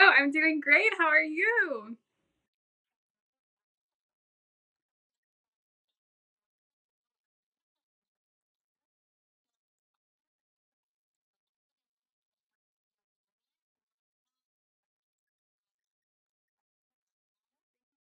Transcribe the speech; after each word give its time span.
Oh, 0.00 0.10
I'm 0.18 0.30
doing 0.30 0.60
great. 0.60 0.92
How 0.98 1.06
are 1.08 1.22
you? 1.22 1.96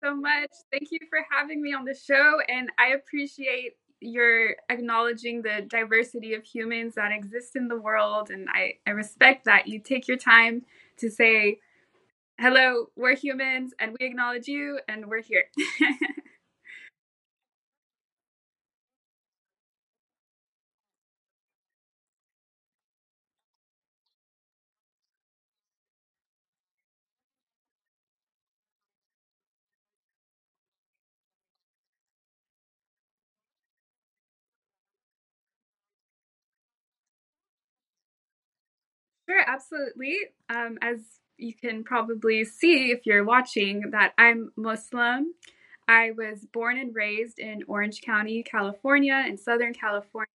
So 0.03 0.15
much. 0.15 0.49
Thank 0.71 0.91
you 0.91 0.99
for 1.09 1.19
having 1.31 1.61
me 1.61 1.73
on 1.73 1.85
the 1.85 1.93
show, 1.95 2.39
and 2.49 2.69
I 2.77 2.87
appreciate 2.89 3.77
your 4.01 4.55
acknowledging 4.69 5.41
the 5.41 5.65
diversity 5.69 6.33
of 6.33 6.43
humans 6.43 6.95
that 6.95 7.13
exist 7.13 7.55
in 7.55 7.69
the 7.69 7.77
world, 7.77 8.29
and 8.29 8.49
I, 8.49 8.73
I 8.85 8.91
respect 8.91 9.45
that 9.45 9.67
you 9.67 9.79
take 9.79 10.07
your 10.09 10.17
time 10.17 10.65
to 10.97 11.09
say, 11.09 11.59
hello, 12.43 12.87
we're 12.97 13.15
humans, 13.15 13.73
and 13.79 13.95
we 13.99 14.05
acknowledge 14.05 14.47
you, 14.49 14.79
and 14.89 15.07
we're 15.07 15.21
here. 15.21 15.45
Sure, 39.29 39.43
absolutely. 39.47 40.17
Um, 40.49 40.77
as 40.81 40.99
you 41.43 41.53
can 41.53 41.83
probably 41.83 42.45
see 42.45 42.91
if 42.91 43.05
you're 43.05 43.25
watching, 43.25 43.91
that 43.91 44.13
I'm 44.17 44.51
Muslim. 44.55 45.33
I 45.87 46.11
was 46.11 46.45
born 46.53 46.77
and 46.77 46.95
raised 46.95 47.39
in 47.39 47.63
Orange 47.67 48.01
County, 48.01 48.41
California, 48.41 49.25
in 49.27 49.37
Southern 49.37 49.73
California. 49.73 50.27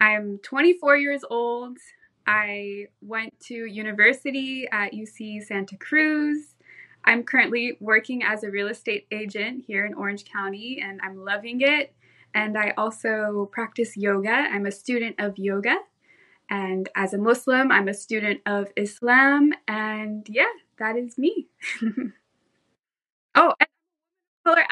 I'm 0.00 0.38
24 0.38 0.96
years 0.96 1.22
old. 1.30 1.78
I 2.26 2.86
went 3.00 3.38
to 3.46 3.54
university 3.54 4.66
at 4.70 4.92
UC 4.92 5.44
Santa 5.44 5.76
Cruz. 5.76 6.56
I'm 7.04 7.22
currently 7.22 7.78
working 7.80 8.22
as 8.22 8.42
a 8.42 8.50
real 8.50 8.68
estate 8.68 9.06
agent 9.12 9.64
here 9.66 9.86
in 9.86 9.94
Orange 9.94 10.24
County, 10.24 10.82
and 10.84 11.00
I'm 11.02 11.24
loving 11.24 11.60
it. 11.60 11.94
And 12.34 12.58
I 12.58 12.74
also 12.76 13.48
practice 13.52 13.96
yoga. 13.96 14.30
I'm 14.30 14.66
a 14.66 14.72
student 14.72 15.16
of 15.18 15.38
yoga. 15.38 15.78
And 16.50 16.88
as 16.94 17.14
a 17.14 17.18
Muslim, 17.18 17.70
I'm 17.70 17.88
a 17.88 17.94
student 17.94 18.40
of 18.46 18.68
Islam. 18.76 19.52
And 19.66 20.26
yeah, 20.28 20.46
that 20.78 20.96
is 20.96 21.18
me. 21.18 21.48
oh, 23.34 23.54
and 23.60 23.68
color 24.44 24.64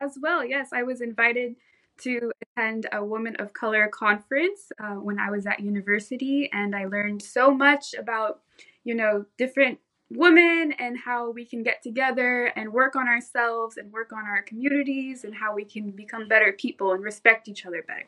as 0.00 0.18
well. 0.20 0.44
Yes, 0.44 0.70
I 0.72 0.82
was 0.82 1.00
invited 1.00 1.56
to 1.98 2.32
attend 2.42 2.86
a 2.92 3.04
Women 3.04 3.36
of 3.36 3.52
Color 3.52 3.88
conference 3.88 4.72
uh, 4.82 4.94
when 4.94 5.18
I 5.18 5.30
was 5.30 5.46
at 5.46 5.60
university, 5.60 6.50
and 6.52 6.74
I 6.74 6.86
learned 6.86 7.22
so 7.22 7.52
much 7.52 7.94
about, 7.94 8.40
you 8.82 8.94
know, 8.94 9.26
different 9.38 9.78
women 10.10 10.72
and 10.78 10.98
how 10.98 11.30
we 11.30 11.44
can 11.44 11.62
get 11.62 11.82
together 11.82 12.46
and 12.56 12.72
work 12.72 12.94
on 12.94 13.08
ourselves 13.08 13.76
and 13.76 13.92
work 13.92 14.12
on 14.12 14.24
our 14.24 14.42
communities 14.42 15.24
and 15.24 15.34
how 15.34 15.54
we 15.54 15.64
can 15.64 15.90
become 15.90 16.28
better 16.28 16.52
people 16.52 16.92
and 16.92 17.02
respect 17.02 17.48
each 17.48 17.64
other 17.64 17.82
better. 17.86 18.04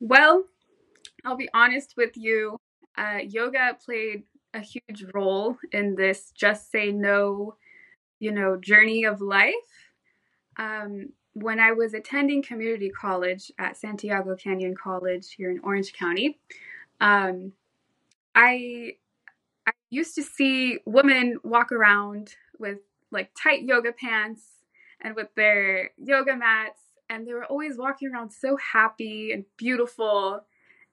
Well, 0.00 0.44
I'll 1.24 1.36
be 1.36 1.48
honest 1.54 1.94
with 1.96 2.16
you. 2.16 2.58
Uh, 2.96 3.18
yoga 3.28 3.76
played 3.84 4.24
a 4.54 4.60
huge 4.60 5.04
role 5.14 5.56
in 5.72 5.94
this 5.94 6.32
just 6.32 6.70
say 6.70 6.90
no, 6.92 7.56
you 8.18 8.32
know, 8.32 8.56
journey 8.56 9.04
of 9.04 9.20
life. 9.20 9.54
Um, 10.56 11.10
when 11.34 11.60
I 11.60 11.72
was 11.72 11.94
attending 11.94 12.42
community 12.42 12.90
college 12.90 13.52
at 13.58 13.76
Santiago 13.76 14.34
Canyon 14.36 14.74
College 14.80 15.32
here 15.36 15.50
in 15.50 15.60
Orange 15.60 15.92
County, 15.92 16.38
um, 17.00 17.52
I 18.34 18.94
I 19.66 19.72
used 19.90 20.14
to 20.16 20.22
see 20.22 20.78
women 20.86 21.38
walk 21.44 21.72
around 21.72 22.34
with 22.58 22.78
like 23.12 23.30
tight 23.40 23.62
yoga 23.62 23.92
pants 23.92 24.42
and 25.00 25.14
with 25.14 25.28
their 25.36 25.90
yoga 25.98 26.36
mats, 26.36 26.80
and 27.10 27.26
they 27.26 27.32
were 27.34 27.44
always 27.46 27.76
walking 27.78 28.08
around 28.12 28.30
so 28.30 28.56
happy 28.56 29.32
and 29.32 29.44
beautiful. 29.56 30.44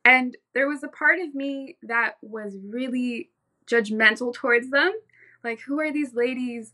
And 0.03 0.37
there 0.53 0.67
was 0.67 0.83
a 0.83 0.87
part 0.87 1.19
of 1.19 1.33
me 1.35 1.77
that 1.83 2.15
was 2.21 2.55
really 2.63 3.31
judgmental 3.67 4.33
towards 4.33 4.69
them. 4.69 4.93
Like, 5.43 5.59
who 5.61 5.79
are 5.79 5.91
these 5.91 6.13
ladies 6.13 6.73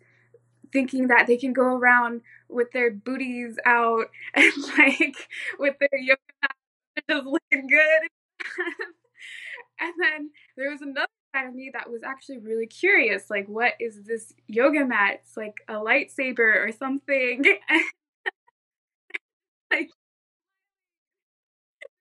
thinking 0.73 1.07
that 1.07 1.27
they 1.27 1.37
can 1.37 1.53
go 1.53 1.75
around 1.75 2.21
with 2.49 2.71
their 2.73 2.91
booties 2.91 3.57
out 3.65 4.07
and 4.35 4.53
like 4.77 5.29
with 5.59 5.75
their 5.79 5.99
yoga 5.99 6.21
mat 6.43 6.55
just 7.09 7.25
looking 7.25 7.67
good? 7.67 8.09
and 9.79 9.93
then 9.99 10.29
there 10.57 10.71
was 10.71 10.81
another 10.81 11.07
side 11.33 11.47
of 11.47 11.55
me 11.55 11.69
that 11.73 11.89
was 11.89 12.03
actually 12.03 12.37
really 12.39 12.67
curious 12.67 13.29
like 13.29 13.47
what 13.47 13.73
is 13.79 14.03
this 14.03 14.33
yoga 14.47 14.85
mat 14.85 15.21
it's 15.23 15.37
like 15.37 15.55
a 15.69 15.73
lightsaber 15.73 16.65
or 16.67 16.71
something 16.77 17.43
like 19.71 19.89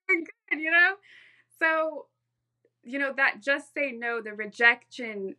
good 0.08 0.25
you 0.58 0.70
know? 0.70 0.94
So 1.58 2.06
you 2.82 2.99
know 2.99 3.12
that 3.14 3.43
just 3.43 3.75
say 3.75 3.93
no 3.93 4.23
the 4.23 4.32
rejection 4.32 5.35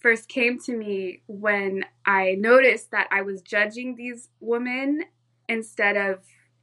first 0.00 0.28
came 0.28 0.58
to 0.58 0.76
me 0.76 1.22
when 1.26 1.82
i 2.04 2.36
noticed 2.38 2.90
that 2.90 3.08
i 3.10 3.22
was 3.22 3.40
judging 3.40 3.96
these 3.96 4.28
women 4.38 5.02
instead 5.48 5.96
of 5.96 6.18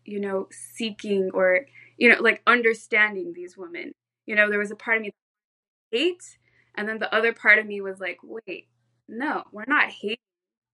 you 0.06 0.20
know 0.20 0.48
seeking 0.52 1.30
or 1.34 1.66
you 1.98 2.10
know 2.10 2.22
like 2.22 2.42
understanding 2.48 3.34
these 3.34 3.58
women. 3.58 3.94
You 4.26 4.36
know 4.36 4.50
there 4.50 4.60
was 4.60 4.72
a 4.72 4.76
part 4.76 4.98
of 4.98 5.04
me 5.04 5.10
that 5.92 5.98
hate 5.98 6.38
and 6.76 6.88
then 6.88 7.00
the 7.00 7.14
other 7.14 7.34
part 7.34 7.60
of 7.60 7.66
me 7.66 7.82
was 7.82 8.00
like 8.00 8.18
wait 8.24 8.68
no 9.08 9.44
we're 9.52 9.66
not 9.68 9.90
hating. 9.90 10.18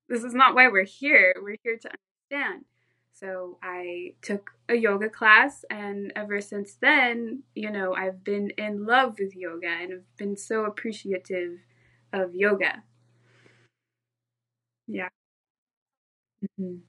This 0.09 0.23
is 0.23 0.33
not 0.33 0.55
why 0.55 0.67
we're 0.69 0.85
here. 0.85 1.35
We're 1.41 1.57
here 1.63 1.77
to 1.77 1.89
understand 2.31 2.65
so 3.19 3.57
I 3.63 4.13
took 4.21 4.51
a 4.69 4.75
yoga 4.75 5.09
class, 5.09 5.65
and 5.69 6.11
ever 6.15 6.41
since 6.41 6.75
then, 6.75 7.43
you 7.55 7.71
know, 7.71 7.93
I've 7.95 8.23
been 8.23 8.51
in 8.57 8.85
love 8.85 9.17
with 9.19 9.35
yoga 9.35 9.67
and 9.69 9.93
I've 9.93 10.17
been 10.17 10.37
so 10.37 10.65
appreciative 10.65 11.59
of 12.13 12.35
yoga. 12.35 12.83
Yeah. 14.87 15.09
Mhm. 16.41 16.87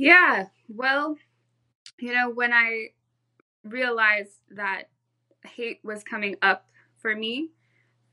Yeah. 0.00 0.46
Well, 0.68 1.16
you 2.00 2.12
know, 2.14 2.30
when 2.30 2.52
I 2.52 2.90
realized 3.64 4.32
that 4.50 4.90
hate 5.44 5.80
was 5.84 6.04
coming 6.04 6.36
up 6.42 6.66
for 6.98 7.16
me 7.16 7.50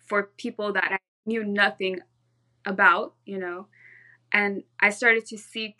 for 0.07 0.31
people 0.37 0.73
that 0.73 0.91
I 0.93 0.97
knew 1.25 1.43
nothing 1.45 2.01
about, 2.65 3.15
you 3.25 3.39
know, 3.39 3.67
and 4.33 4.63
I 4.81 4.91
started 4.91 5.25
to 5.27 5.37
seek 5.39 5.77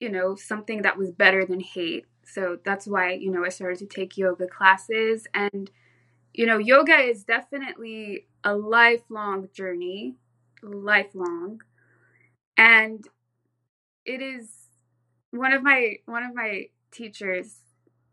you 0.00 0.10
know, 0.10 0.34
something 0.34 0.82
that 0.82 0.98
was 0.98 1.10
better 1.12 1.44
than 1.44 1.60
hate. 1.60 2.06
So 2.24 2.58
that's 2.64 2.86
why, 2.86 3.12
you 3.12 3.30
know, 3.30 3.44
I 3.44 3.48
started 3.48 3.78
to 3.78 3.86
take 3.86 4.18
yoga 4.18 4.46
classes. 4.46 5.26
And, 5.32 5.70
you 6.34 6.46
know, 6.46 6.58
yoga 6.58 6.98
is 6.98 7.24
definitely 7.24 8.26
a 8.44 8.54
lifelong 8.54 9.48
journey, 9.54 10.16
lifelong. 10.62 11.62
And 12.56 13.06
it 14.04 14.22
is 14.22 14.65
one 15.30 15.52
of 15.52 15.62
my 15.62 15.96
one 16.06 16.22
of 16.24 16.34
my 16.34 16.68
teachers, 16.92 17.56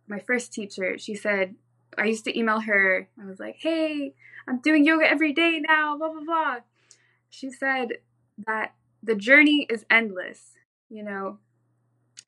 my 0.08 0.20
first 0.20 0.54
teacher, 0.54 0.98
she 0.98 1.16
said 1.16 1.56
I 1.98 2.06
used 2.06 2.26
to 2.26 2.38
email 2.38 2.62
her. 2.62 3.08
I 3.22 3.26
was 3.26 3.40
like, 3.40 3.58
"Hey, 3.60 4.16
I'm 4.48 4.60
doing 4.60 4.86
yoga 4.86 5.10
every 5.10 5.34
day 5.34 5.60
now, 5.68 5.98
blah 5.98 6.12
blah 6.12 6.24
blah." 6.24 6.58
She 7.30 7.52
said 7.52 7.90
that 8.48 8.74
the 9.04 9.16
journey 9.16 9.68
is 9.70 9.86
endless, 9.90 10.54
you 10.90 11.04
know. 11.04 11.40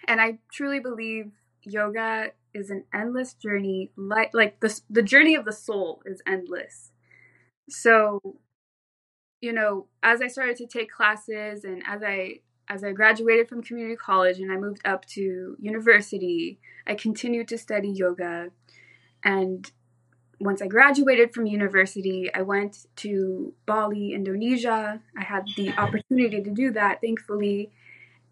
And 0.08 0.22
I 0.22 0.40
truly 0.52 0.80
believe 0.80 1.32
yoga 1.64 2.32
is 2.54 2.70
an 2.70 2.86
endless 2.94 3.34
journey 3.34 3.92
like 3.98 4.32
like 4.34 4.60
the 4.62 4.80
the 4.90 5.02
journey 5.04 5.36
of 5.36 5.46
the 5.46 5.54
soul 5.54 6.02
is 6.06 6.22
endless. 6.28 6.92
So, 7.70 8.22
you 9.42 9.54
know, 9.54 9.88
as 10.04 10.22
I 10.22 10.28
started 10.28 10.58
to 10.58 10.68
take 10.68 10.92
classes 10.92 11.64
and 11.64 11.84
as 11.88 12.02
I 12.04 12.40
as 12.68 12.84
I 12.84 12.92
graduated 12.92 13.48
from 13.48 13.62
community 13.62 13.96
college 13.96 14.40
and 14.40 14.52
I 14.52 14.58
moved 14.58 14.82
up 14.86 15.06
to 15.10 15.56
university, 15.60 16.60
I 16.88 16.96
continued 16.96 17.48
to 17.50 17.58
study 17.58 17.90
yoga. 17.90 18.52
And 19.24 19.70
once 20.40 20.62
I 20.62 20.68
graduated 20.68 21.34
from 21.34 21.46
university, 21.46 22.34
I 22.34 22.42
went 22.42 22.88
to 22.98 23.54
Bali, 23.66 24.14
Indonesia. 24.14 25.02
I 25.18 25.24
had 25.24 25.48
the 25.56 25.72
opportunity 25.78 26.42
to 26.42 26.50
do 26.50 26.72
that, 26.72 27.02
thankfully. 27.02 27.72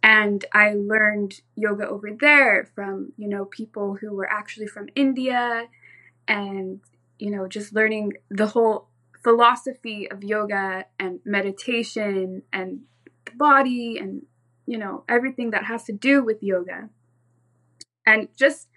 And 0.01 0.43
I 0.51 0.73
learned 0.73 1.41
yoga 1.55 1.87
over 1.87 2.09
there 2.11 2.67
from, 2.75 3.13
you 3.17 3.29
know, 3.29 3.45
people 3.45 3.95
who 3.95 4.13
were 4.13 4.29
actually 4.29 4.67
from 4.67 4.89
India 4.95 5.67
and, 6.27 6.81
you 7.19 7.31
know, 7.31 7.47
just 7.47 7.73
learning 7.73 8.13
the 8.29 8.47
whole 8.47 8.89
philosophy 9.23 10.11
of 10.11 10.23
yoga 10.23 10.85
and 10.99 11.21
meditation 11.23 12.43
and 12.51 12.81
the 13.25 13.35
body 13.35 13.97
and 13.99 14.23
you 14.65 14.77
know 14.77 15.03
everything 15.09 15.51
that 15.51 15.65
has 15.65 15.83
to 15.85 15.93
do 15.93 16.23
with 16.23 16.43
yoga. 16.43 16.89
And 18.05 18.27
just 18.37 18.67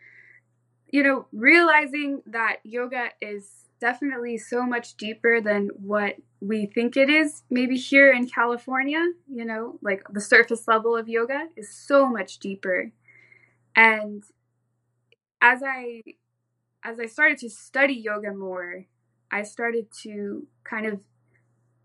you 0.90 1.02
know 1.02 1.26
realizing 1.32 2.22
that 2.26 2.58
yoga 2.64 3.08
is 3.20 3.50
definitely 3.80 4.38
so 4.38 4.64
much 4.64 4.96
deeper 4.96 5.40
than 5.40 5.68
what 5.76 6.16
we 6.40 6.66
think 6.66 6.96
it 6.96 7.10
is 7.10 7.42
maybe 7.50 7.76
here 7.76 8.10
in 8.12 8.26
California 8.26 9.04
you 9.30 9.44
know 9.44 9.78
like 9.82 10.02
the 10.10 10.20
surface 10.20 10.66
level 10.66 10.96
of 10.96 11.08
yoga 11.08 11.48
is 11.56 11.70
so 11.74 12.06
much 12.08 12.38
deeper. 12.38 12.92
And 13.74 14.24
as 15.40 15.62
i 15.64 16.02
as 16.84 16.98
i 16.98 17.06
started 17.06 17.38
to 17.38 17.48
study 17.48 17.94
yoga 17.94 18.32
more 18.32 18.84
i 19.30 19.42
started 19.42 19.86
to 19.92 20.46
kind 20.64 20.86
of 20.86 21.00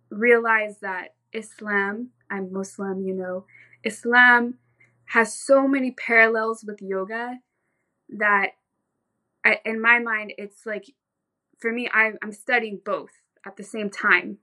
realize 0.09 0.79
that 0.79 1.15
islam 1.33 2.09
i'm 2.31 2.51
muslim 2.51 3.01
you 3.01 3.13
know. 3.13 3.45
Islam 3.83 4.59
has 5.05 5.33
so 5.33 5.67
many 5.67 5.91
parallels 5.91 6.63
with 6.63 6.81
yoga 6.81 7.39
that 8.09 8.51
I, 9.43 9.59
in 9.65 9.81
my 9.81 9.99
mind 9.99 10.33
it's 10.37 10.65
like 10.65 10.91
for 11.59 11.71
me 11.71 11.89
I, 11.93 12.13
i'm 12.21 12.31
studying 12.31 12.79
both 12.83 13.11
at 13.45 13.57
the 13.57 13.63
same 13.63 13.89
time 13.89 14.37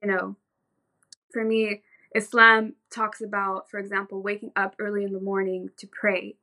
you 0.00 0.08
know. 0.08 0.36
For 1.32 1.44
me 1.44 1.82
islam 2.14 2.74
talks 2.90 3.20
about 3.20 3.68
for 3.70 3.78
example 3.78 4.22
waking 4.22 4.52
up 4.56 4.74
early 4.78 5.04
in 5.04 5.12
the 5.12 5.20
morning 5.20 5.70
to 5.78 5.86
pray. 5.86 6.36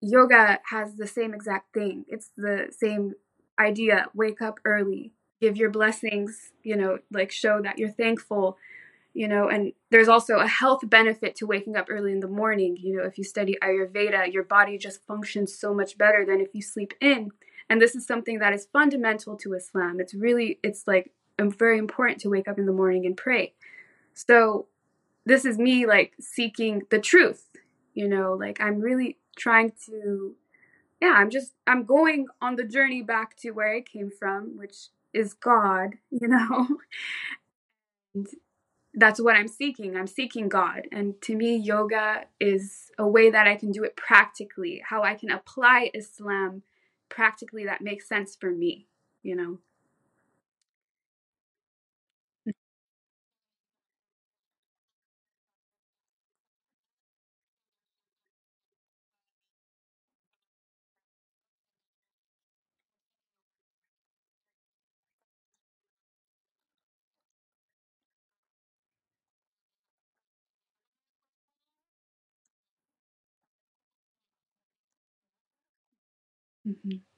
Yoga 0.00 0.60
has 0.70 0.96
the 0.96 1.06
same 1.06 1.32
exact 1.32 1.72
thing. 1.72 2.04
It's 2.08 2.30
the 2.36 2.68
same 2.76 3.14
idea. 3.58 4.08
Wake 4.12 4.42
up 4.42 4.60
early 4.64 5.12
give 5.40 5.56
your 5.58 5.70
blessings 5.70 6.52
you 6.62 6.74
know 6.76 6.98
like 7.12 7.30
show 7.30 7.60
that 7.60 7.78
you're 7.78 7.90
thankful 7.90 8.56
you 9.14 9.28
know 9.28 9.48
and 9.48 9.72
there's 9.90 10.08
also 10.08 10.38
a 10.38 10.46
health 10.46 10.80
benefit 10.88 11.34
to 11.36 11.46
waking 11.46 11.76
up 11.76 11.86
early 11.88 12.12
in 12.12 12.20
the 12.20 12.28
morning. 12.28 12.76
You 12.78 12.96
know 12.96 13.04
if 13.04 13.16
you 13.16 13.24
study 13.24 13.56
ayurveda 13.62 14.32
your 14.32 14.44
body 14.44 14.76
just 14.76 15.06
functions 15.06 15.56
so 15.56 15.72
much 15.72 15.96
better 15.96 16.24
than 16.26 16.40
if 16.40 16.54
you 16.54 16.62
sleep 16.62 16.94
in. 17.00 17.30
And 17.70 17.80
this 17.80 17.94
is 17.94 18.06
something 18.06 18.40
that 18.40 18.52
is 18.52 18.68
fundamental 18.72 19.36
to 19.38 19.54
islam. 19.54 20.00
It's 20.00 20.14
really 20.14 20.58
it's 20.62 20.86
like 20.86 21.12
um, 21.38 21.50
very 21.50 21.78
important 21.78 22.20
to 22.20 22.28
wake 22.28 22.48
up 22.48 22.58
in 22.58 22.66
the 22.66 22.72
morning 22.72 23.06
and 23.06 23.16
pray. 23.16 23.54
So 24.12 24.66
this 25.26 25.44
is 25.44 25.58
me 25.58 25.86
like 25.86 26.12
seeking 26.20 26.82
the 26.90 26.98
truth 26.98 27.48
you 27.94 28.08
know 28.08 28.34
like 28.34 28.60
i'm 28.60 28.80
really 28.80 29.18
trying 29.36 29.72
to 29.86 30.34
yeah 31.00 31.14
i'm 31.16 31.30
just 31.30 31.52
i'm 31.66 31.84
going 31.84 32.26
on 32.40 32.56
the 32.56 32.64
journey 32.64 33.02
back 33.02 33.36
to 33.36 33.50
where 33.52 33.74
i 33.74 33.80
came 33.80 34.10
from 34.10 34.56
which 34.56 34.88
is 35.12 35.32
god 35.32 35.94
you 36.10 36.28
know? 36.28 36.66
And 38.14 38.28
that's 38.94 39.20
what 39.20 39.36
I'm 39.36 39.48
seeking. 39.48 39.96
I'm 39.96 40.06
seeking 40.06 40.48
God. 40.48 40.82
And 40.92 41.20
to 41.22 41.34
me, 41.36 41.56
yoga 41.56 42.26
is 42.40 42.90
a 42.98 43.06
way 43.06 43.30
that 43.30 43.46
I 43.46 43.56
can 43.56 43.72
do 43.72 43.82
it 43.82 43.96
practically, 43.96 44.82
how 44.88 45.02
I 45.02 45.14
can 45.14 45.30
apply 45.30 45.90
Islam 45.94 46.62
practically 47.08 47.64
that 47.64 47.80
makes 47.80 48.08
sense 48.08 48.36
for 48.36 48.50
me, 48.50 48.86
you 49.22 49.36
know? 49.36 49.58
Mm-hmm. 76.66 77.13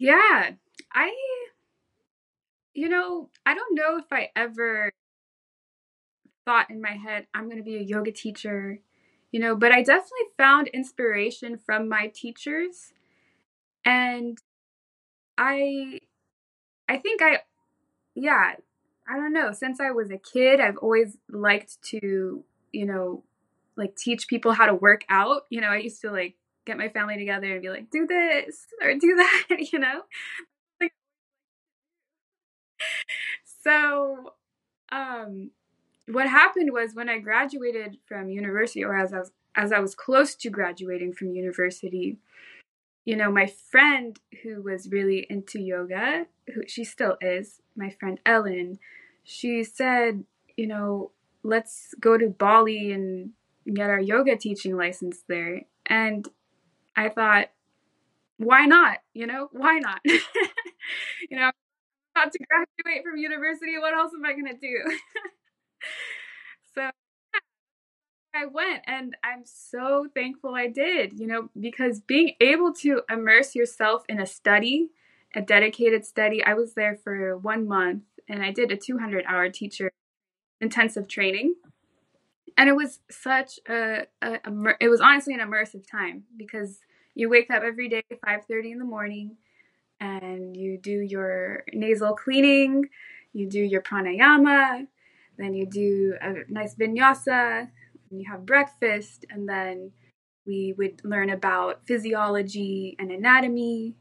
Yeah, 0.00 0.52
I, 0.94 1.14
you 2.72 2.88
know, 2.88 3.28
I 3.44 3.52
don't 3.54 3.74
know 3.74 3.98
if 3.98 4.06
I 4.10 4.30
ever 4.34 4.90
thought 6.46 6.70
in 6.70 6.80
my 6.80 6.92
head, 6.92 7.26
I'm 7.34 7.44
going 7.44 7.58
to 7.58 7.62
be 7.62 7.76
a 7.76 7.82
yoga 7.82 8.10
teacher, 8.10 8.78
you 9.30 9.38
know, 9.40 9.54
but 9.54 9.72
I 9.72 9.82
definitely 9.82 10.32
found 10.38 10.68
inspiration 10.68 11.58
from 11.58 11.86
my 11.86 12.10
teachers. 12.14 12.94
And 13.84 14.38
I, 15.36 16.00
I 16.88 16.96
think 16.96 17.20
I, 17.20 17.40
yeah, 18.14 18.54
I 19.06 19.16
don't 19.16 19.34
know. 19.34 19.52
Since 19.52 19.80
I 19.80 19.90
was 19.90 20.10
a 20.10 20.16
kid, 20.16 20.60
I've 20.60 20.78
always 20.78 21.18
liked 21.30 21.82
to, 21.90 22.42
you 22.72 22.86
know, 22.86 23.22
like 23.76 23.96
teach 23.96 24.28
people 24.28 24.52
how 24.52 24.64
to 24.64 24.74
work 24.74 25.04
out. 25.10 25.42
You 25.50 25.60
know, 25.60 25.68
I 25.68 25.76
used 25.76 26.00
to 26.00 26.10
like 26.10 26.36
get 26.70 26.78
my 26.78 26.88
family 26.88 27.16
together 27.16 27.52
and 27.52 27.62
be 27.62 27.68
like, 27.68 27.90
do 27.90 28.06
this 28.06 28.66
or 28.80 28.94
do 28.94 29.16
that, 29.48 29.72
you 29.72 29.78
know? 29.78 30.02
So, 33.62 34.32
um, 34.90 35.50
what 36.08 36.26
happened 36.26 36.72
was 36.72 36.94
when 36.94 37.10
I 37.10 37.18
graduated 37.18 37.98
from 38.06 38.30
university, 38.30 38.82
or 38.82 38.96
as 38.96 39.12
I 39.12 39.18
was 39.18 39.32
as 39.54 39.70
I 39.70 39.80
was 39.80 39.94
close 39.94 40.34
to 40.36 40.48
graduating 40.48 41.12
from 41.12 41.34
university, 41.34 42.16
you 43.04 43.16
know, 43.16 43.30
my 43.30 43.46
friend 43.46 44.18
who 44.42 44.62
was 44.62 44.88
really 44.90 45.26
into 45.28 45.60
yoga, 45.60 46.26
who 46.54 46.62
she 46.66 46.84
still 46.84 47.18
is, 47.20 47.60
my 47.76 47.90
friend 47.90 48.18
Ellen, 48.24 48.78
she 49.24 49.62
said, 49.62 50.24
you 50.56 50.66
know, 50.66 51.10
let's 51.42 51.94
go 52.00 52.16
to 52.16 52.28
Bali 52.28 52.92
and 52.92 53.30
get 53.74 53.90
our 53.90 54.00
yoga 54.00 54.36
teaching 54.36 54.76
license 54.76 55.24
there. 55.28 55.62
And 55.84 56.28
I 56.96 57.08
thought, 57.08 57.48
why 58.38 58.66
not? 58.66 58.98
You 59.14 59.26
know, 59.26 59.48
why 59.52 59.78
not? 59.78 60.00
you 60.04 61.36
know, 61.36 61.44
I'm 61.44 61.52
about 62.16 62.32
to 62.32 62.38
graduate 62.50 63.04
from 63.04 63.18
university. 63.18 63.78
What 63.78 63.94
else 63.94 64.12
am 64.14 64.24
I 64.24 64.32
going 64.32 64.46
to 64.46 64.58
do? 64.58 64.98
so 66.74 66.90
I 68.34 68.46
went 68.46 68.82
and 68.86 69.16
I'm 69.24 69.42
so 69.44 70.06
thankful 70.14 70.54
I 70.54 70.68
did, 70.68 71.18
you 71.18 71.26
know, 71.26 71.50
because 71.58 72.00
being 72.00 72.34
able 72.40 72.72
to 72.74 73.02
immerse 73.10 73.54
yourself 73.54 74.04
in 74.08 74.20
a 74.20 74.26
study, 74.26 74.90
a 75.34 75.40
dedicated 75.42 76.06
study, 76.06 76.42
I 76.42 76.54
was 76.54 76.74
there 76.74 76.96
for 77.02 77.36
one 77.36 77.66
month 77.66 78.04
and 78.28 78.42
I 78.42 78.52
did 78.52 78.70
a 78.70 78.76
200 78.76 79.24
hour 79.26 79.48
teacher 79.50 79.90
intensive 80.60 81.08
training. 81.08 81.54
And 82.60 82.68
it 82.68 82.76
was 82.76 83.00
such 83.10 83.58
a, 83.70 84.02
a, 84.20 84.32
a, 84.44 84.74
it 84.80 84.90
was 84.90 85.00
honestly 85.00 85.32
an 85.32 85.40
immersive 85.40 85.90
time 85.90 86.24
because 86.36 86.80
you 87.14 87.30
wake 87.30 87.50
up 87.50 87.62
every 87.62 87.88
day 87.88 88.02
5:30 88.12 88.72
in 88.72 88.78
the 88.78 88.84
morning 88.84 89.38
and 89.98 90.54
you 90.54 90.76
do 90.76 90.90
your 91.00 91.64
nasal 91.72 92.14
cleaning, 92.14 92.90
you 93.32 93.48
do 93.48 93.60
your 93.60 93.80
pranayama, 93.80 94.86
then 95.38 95.54
you 95.54 95.64
do 95.64 96.18
a 96.20 96.52
nice 96.52 96.74
vinyasa, 96.74 97.70
you 98.10 98.30
have 98.30 98.44
breakfast, 98.44 99.24
and 99.30 99.48
then 99.48 99.92
we 100.46 100.74
would 100.76 101.00
learn 101.02 101.30
about 101.30 101.86
physiology 101.86 102.94
and 102.98 103.10
anatomy, 103.10 103.96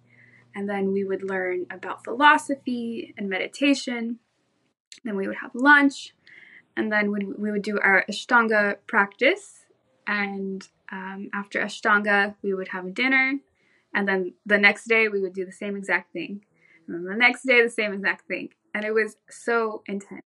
and 0.54 0.70
then 0.70 0.92
we 0.92 1.06
would 1.06 1.24
learn 1.24 1.66
about 1.72 2.04
philosophy 2.04 3.14
and 3.18 3.30
meditation. 3.30 4.20
Then 5.06 5.16
we 5.16 5.28
would 5.28 5.38
have 5.38 5.52
lunch, 5.54 6.14
and 6.80 6.90
then 6.90 7.12
we, 7.12 7.26
we 7.26 7.52
would 7.52 7.62
do 7.62 7.78
our 7.80 8.06
Ashtanga 8.10 8.78
practice. 8.88 9.66
And 10.08 10.66
um, 10.92 11.30
after 11.34 11.60
Ashtanga, 11.60 12.36
we 12.42 12.54
would 12.54 12.70
have 12.70 12.94
dinner, 12.94 13.34
and 13.94 14.08
then 14.08 14.34
the 14.46 14.58
next 14.58 14.86
day 14.88 15.08
we 15.08 15.22
would 15.22 15.34
do 15.34 15.46
the 15.46 15.52
same 15.52 15.76
exact 15.76 16.14
thing, 16.14 16.46
and 16.88 16.96
then 16.96 17.04
the 17.04 17.16
next 17.16 17.44
day 17.46 17.62
the 17.62 17.70
same 17.70 17.94
exact 17.94 18.28
thing, 18.28 18.50
and 18.74 18.84
it 18.84 18.94
was 18.94 19.18
so 19.30 19.84
intense, 19.86 20.26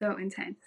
so 0.00 0.16
intense. 0.16 0.60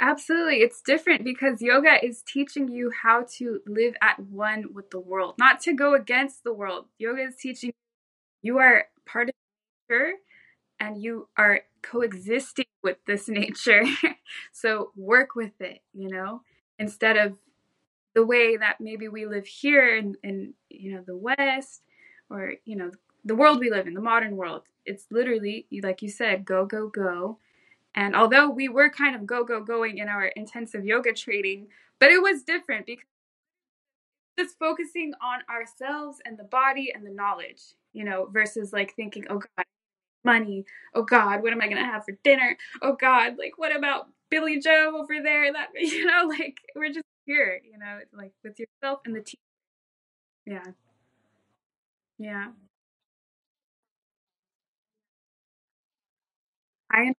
Absolutely. 0.00 0.62
It's 0.62 0.80
different 0.80 1.24
because 1.24 1.60
yoga 1.60 2.02
is 2.04 2.22
teaching 2.22 2.68
you 2.68 2.90
how 3.02 3.26
to 3.36 3.60
live 3.66 3.94
at 4.00 4.18
one 4.18 4.72
with 4.72 4.90
the 4.90 5.00
world, 5.00 5.34
not 5.38 5.60
to 5.62 5.74
go 5.74 5.94
against 5.94 6.42
the 6.42 6.54
world. 6.54 6.86
Yoga 6.98 7.22
is 7.22 7.36
teaching 7.36 7.72
you 8.42 8.58
are 8.58 8.86
part 9.06 9.28
of 9.30 9.34
nature 9.90 10.14
and 10.80 11.02
you 11.02 11.28
are 11.38 11.62
coexisting 11.82 12.66
with 12.82 12.98
this 13.06 13.28
nature. 13.30 13.82
so 14.52 14.92
work 14.96 15.34
with 15.36 15.60
it, 15.60 15.80
you 15.94 16.08
know, 16.10 16.42
instead 16.78 17.16
of 17.16 17.38
the 18.14 18.26
way 18.26 18.56
that 18.56 18.80
maybe 18.80 19.08
we 19.08 19.26
live 19.26 19.46
here 19.46 19.96
in, 19.96 20.16
in 20.22 20.54
you 20.68 20.92
know 20.94 21.02
the 21.06 21.16
West 21.16 21.82
or 22.28 22.54
you 22.64 22.76
know 22.76 22.90
the 23.24 23.34
world 23.34 23.60
we 23.60 23.70
live 23.70 23.86
in, 23.86 23.94
the 23.94 24.00
modern 24.00 24.36
world. 24.36 24.62
It's 24.84 25.06
literally 25.10 25.66
like 25.82 26.02
you 26.02 26.08
said, 26.08 26.44
go 26.44 26.66
go 26.66 26.88
go 26.88 27.38
and 27.94 28.14
although 28.16 28.48
we 28.50 28.68
were 28.68 28.90
kind 28.90 29.16
of 29.16 29.26
go, 29.26 29.44
go, 29.44 29.62
going 29.62 29.98
in 29.98 30.08
our 30.08 30.26
intensive 30.26 30.84
yoga 30.84 31.12
training, 31.12 31.68
but 31.98 32.10
it 32.10 32.22
was 32.22 32.42
different 32.42 32.86
because 32.86 33.04
just 34.38 34.58
focusing 34.58 35.12
on 35.22 35.40
ourselves 35.50 36.18
and 36.24 36.38
the 36.38 36.44
body 36.44 36.92
and 36.94 37.06
the 37.06 37.10
knowledge, 37.10 37.62
you 37.92 38.04
know, 38.04 38.28
versus 38.32 38.72
like 38.72 38.94
thinking, 38.96 39.26
oh 39.30 39.38
God, 39.38 39.64
money. 40.24 40.64
Oh 40.94 41.02
God, 41.02 41.42
what 41.42 41.52
am 41.52 41.60
I 41.60 41.66
going 41.68 41.78
to 41.82 41.84
have 41.84 42.04
for 42.04 42.18
dinner? 42.24 42.56
Oh 42.82 42.96
God, 43.00 43.38
like 43.38 43.54
what 43.58 43.74
about 43.76 44.08
Billy 44.30 44.60
Joe 44.60 44.94
over 44.98 45.22
there? 45.22 45.52
That, 45.52 45.68
you 45.74 46.06
know, 46.06 46.26
like 46.28 46.58
we're 46.76 46.92
just 46.92 47.06
here, 47.26 47.60
you 47.70 47.78
know, 47.78 48.00
like 48.16 48.32
with 48.44 48.58
yourself 48.58 49.00
and 49.06 49.14
the 49.16 49.22
team. 49.22 49.38
Yeah. 50.46 50.64
Yeah. 52.18 52.48
I 56.90 57.14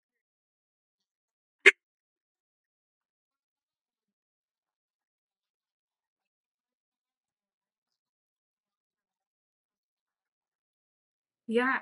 Yeah. 11.51 11.81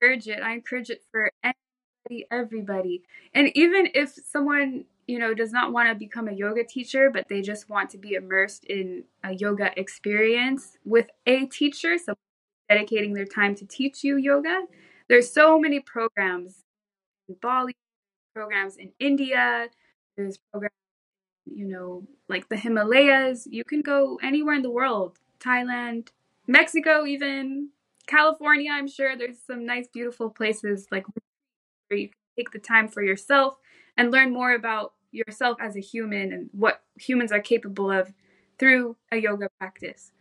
encourage 0.00 0.28
it. 0.28 0.42
I 0.42 0.52
encourage 0.54 0.90
it 0.90 1.02
for 1.10 1.30
anybody, 1.42 2.26
everybody. 2.30 3.02
And 3.34 3.50
even 3.56 3.88
if 3.94 4.10
someone, 4.10 4.84
you 5.06 5.18
know, 5.18 5.34
does 5.34 5.52
not 5.52 5.72
want 5.72 5.88
to 5.88 5.94
become 5.94 6.28
a 6.28 6.32
yoga 6.32 6.64
teacher, 6.64 7.10
but 7.10 7.28
they 7.28 7.42
just 7.42 7.68
want 7.68 7.90
to 7.90 7.98
be 7.98 8.14
immersed 8.14 8.64
in 8.64 9.04
a 9.24 9.32
yoga 9.32 9.78
experience 9.78 10.78
with 10.84 11.08
a 11.26 11.46
teacher, 11.46 11.98
so 11.98 12.14
dedicating 12.68 13.14
their 13.14 13.26
time 13.26 13.54
to 13.56 13.66
teach 13.66 14.04
you 14.04 14.16
yoga. 14.16 14.64
There's 15.08 15.32
so 15.32 15.58
many 15.58 15.80
programs 15.80 16.64
in 17.28 17.36
Bali, 17.42 17.74
programs 18.34 18.76
in 18.76 18.92
India, 19.00 19.68
there's 20.16 20.38
programs, 20.52 20.74
you 21.46 21.66
know, 21.66 22.04
like 22.28 22.48
the 22.48 22.56
Himalayas. 22.56 23.46
You 23.50 23.64
can 23.64 23.82
go 23.82 24.18
anywhere 24.22 24.54
in 24.54 24.62
the 24.62 24.70
world, 24.70 25.18
Thailand, 25.40 26.08
Mexico, 26.52 27.06
even. 27.06 27.70
California, 28.06 28.70
I'm 28.72 28.88
sure. 28.88 29.16
There's 29.16 29.38
some 29.46 29.66
nice, 29.66 29.88
beautiful 29.88 30.30
places 30.30 30.88
like 30.92 31.06
where 31.88 31.98
you 32.00 32.08
can 32.08 32.16
take 32.36 32.50
the 32.52 32.58
time 32.60 32.88
for 32.88 33.02
yourself 33.02 33.56
and 33.96 34.10
learn 34.12 34.32
more 34.32 34.52
about 34.54 34.94
yourself 35.12 35.58
as 35.60 35.76
a 35.76 35.80
human 35.80 36.32
and 36.32 36.50
what 36.52 36.82
humans 36.98 37.32
are 37.32 37.40
capable 37.40 37.90
of 37.90 38.12
through 38.58 38.96
a 39.12 39.18
yoga 39.18 39.48
practice. 39.60 40.12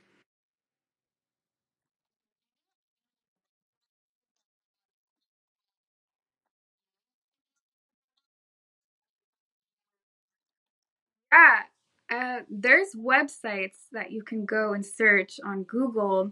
Yeah, 11.32 11.64
uh, 12.12 12.40
there's 12.50 12.94
websites 12.96 13.78
that 13.94 14.12
you 14.12 14.22
can 14.22 14.46
go 14.46 14.74
and 14.74 14.86
search 14.86 15.40
on 15.46 15.64
Google 15.64 16.32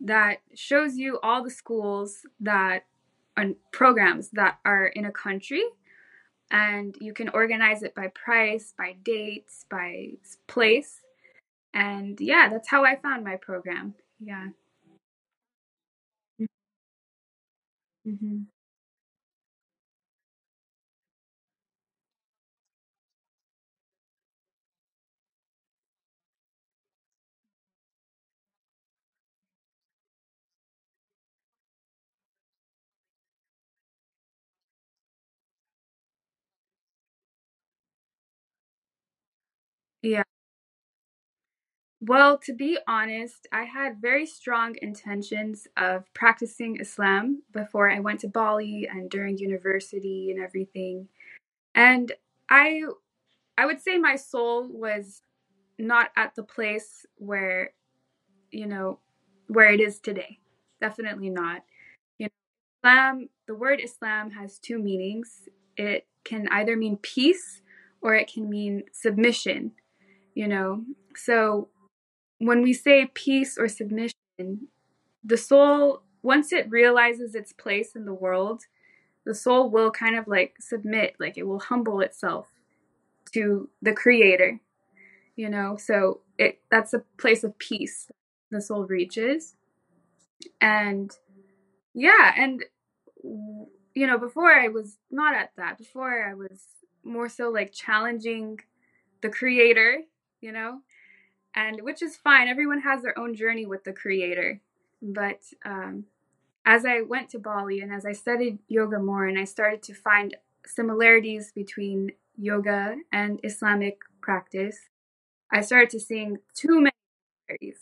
that 0.00 0.38
shows 0.54 0.96
you 0.96 1.20
all 1.22 1.44
the 1.44 1.50
schools 1.50 2.26
that 2.40 2.84
and 3.36 3.54
programs 3.72 4.30
that 4.30 4.58
are 4.64 4.86
in 4.86 5.04
a 5.04 5.12
country. 5.12 5.62
And 6.50 6.96
you 7.00 7.14
can 7.14 7.28
organize 7.28 7.82
it 7.84 7.94
by 7.94 8.08
price 8.08 8.74
by 8.76 8.96
dates 9.04 9.66
by 9.70 10.10
place. 10.48 11.00
And 11.72 12.20
yeah 12.20 12.48
that's 12.50 12.68
how 12.68 12.84
i 12.84 12.96
found 12.96 13.24
my 13.24 13.36
program. 13.36 13.94
Yeah. 14.18 14.48
Mm-hmm. 18.06 18.42
Yeah. 40.02 40.22
Well 42.02 42.38
to 42.44 42.54
be 42.54 42.78
honest 42.88 43.46
i 43.52 43.64
had 43.64 44.00
very 44.00 44.24
strong 44.26 44.76
intentions 44.80 45.68
of 45.76 46.12
practicing 46.14 46.76
islam 46.80 47.42
before 47.52 47.90
i 47.90 48.00
went 48.00 48.20
to 48.20 48.28
bali 48.28 48.88
and 48.90 49.10
during 49.10 49.36
university 49.38 50.30
and 50.30 50.40
everything. 50.42 51.08
And 51.74 52.12
i 52.50 52.82
i 53.58 53.66
would 53.66 53.80
say 53.80 53.98
my 53.98 54.16
soul 54.16 54.68
was 54.68 55.22
not 55.78 56.10
at 56.16 56.34
the 56.36 56.44
place 56.44 57.06
where 57.16 57.72
you 58.50 58.66
know 58.66 58.98
where 59.48 59.72
it 59.72 59.80
is 59.80 59.98
today. 60.00 60.38
Definitely 60.80 61.30
not. 61.30 61.64
You 62.18 62.28
know 62.28 62.90
islam 62.90 63.28
the 63.46 63.54
word 63.54 63.80
islam 63.82 64.32
has 64.32 64.58
two 64.58 64.78
meanings. 64.78 65.48
It 65.76 66.06
can 66.24 66.48
either 66.48 66.76
mean 66.76 66.98
peace 66.98 67.62
or 68.02 68.14
it 68.14 68.32
can 68.32 68.48
mean 68.50 68.84
submission, 68.92 69.72
you 70.34 70.48
know. 70.48 70.84
So 71.14 71.68
when 72.38 72.62
we 72.62 72.72
say 72.72 73.10
peace 73.14 73.58
or 73.58 73.68
submission, 73.68 74.14
the 75.22 75.36
soul, 75.36 76.02
once 76.22 76.52
it 76.52 76.70
realizes 76.70 77.34
its 77.34 77.52
place 77.52 77.94
in 77.94 78.04
the 78.04 78.14
world, 78.14 78.62
the 79.24 79.34
soul 79.34 79.70
will 79.70 79.90
kind 79.90 80.16
of 80.16 80.26
like 80.26 80.56
submit, 80.60 81.14
like 81.20 81.36
it 81.36 81.46
will 81.46 81.60
humble 81.60 82.00
itself 82.00 82.48
to 83.32 83.68
the 83.82 83.92
creator, 83.92 84.60
you 85.36 85.48
know. 85.48 85.76
So 85.76 86.20
it 86.38 86.60
that's 86.70 86.94
a 86.94 87.02
place 87.18 87.44
of 87.44 87.58
peace 87.58 88.10
the 88.50 88.60
soul 88.60 88.84
reaches. 88.84 89.54
And 90.60 91.10
yeah, 91.94 92.32
and 92.36 92.64
you 93.22 94.06
know, 94.06 94.18
before 94.18 94.52
I 94.52 94.68
was 94.68 94.98
not 95.10 95.34
at 95.34 95.50
that. 95.56 95.78
Before 95.78 96.28
I 96.28 96.34
was 96.34 96.60
more 97.04 97.28
so 97.28 97.50
like 97.50 97.72
challenging 97.72 98.60
the 99.22 99.28
creator, 99.28 99.98
you 100.40 100.52
know, 100.52 100.80
and 101.54 101.80
which 101.82 102.02
is 102.02 102.16
fine. 102.16 102.48
Everyone 102.48 102.80
has 102.80 103.02
their 103.02 103.18
own 103.18 103.34
journey 103.34 103.66
with 103.66 103.84
the 103.84 103.92
creator. 103.92 104.60
But 105.02 105.40
um, 105.64 106.04
as 106.64 106.84
I 106.84 107.00
went 107.00 107.30
to 107.30 107.38
Bali 107.38 107.80
and 107.80 107.92
as 107.92 108.04
I 108.04 108.12
studied 108.12 108.58
yoga 108.68 108.98
more 108.98 109.26
and 109.26 109.38
I 109.38 109.44
started 109.44 109.82
to 109.84 109.94
find 109.94 110.36
similarities 110.66 111.52
between 111.52 112.12
yoga 112.36 112.96
and 113.12 113.40
Islamic 113.42 113.98
practice, 114.20 114.78
I 115.50 115.62
started 115.62 115.90
to 115.90 116.00
seeing 116.00 116.38
too 116.54 116.80
many 116.80 116.92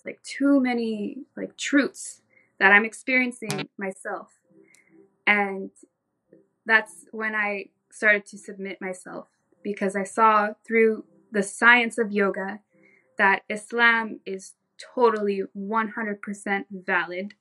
like 0.05 0.23
too 0.23 0.61
many 0.61 1.19
like 1.37 1.57
truths 1.57 2.23
that 2.59 2.73
I'm 2.73 2.85
experiencing 2.85 3.69
myself. 3.77 4.39
And 5.27 5.71
that's 6.65 7.05
when 7.13 7.35
I 7.35 7.67
started 7.91 8.25
to 8.27 8.39
submit 8.39 8.81
myself 8.81 9.29
because 9.63 9.95
I 9.95 10.05
saw 10.05 10.51
through 10.67 11.05
the 11.33 11.43
science 11.43 11.99
of 11.99 12.13
yoga 12.13 12.61
that 13.19 13.43
Islam 13.49 14.21
is 14.25 14.55
totally 14.95 15.43
100% 15.57 16.65
valid, 16.71 17.35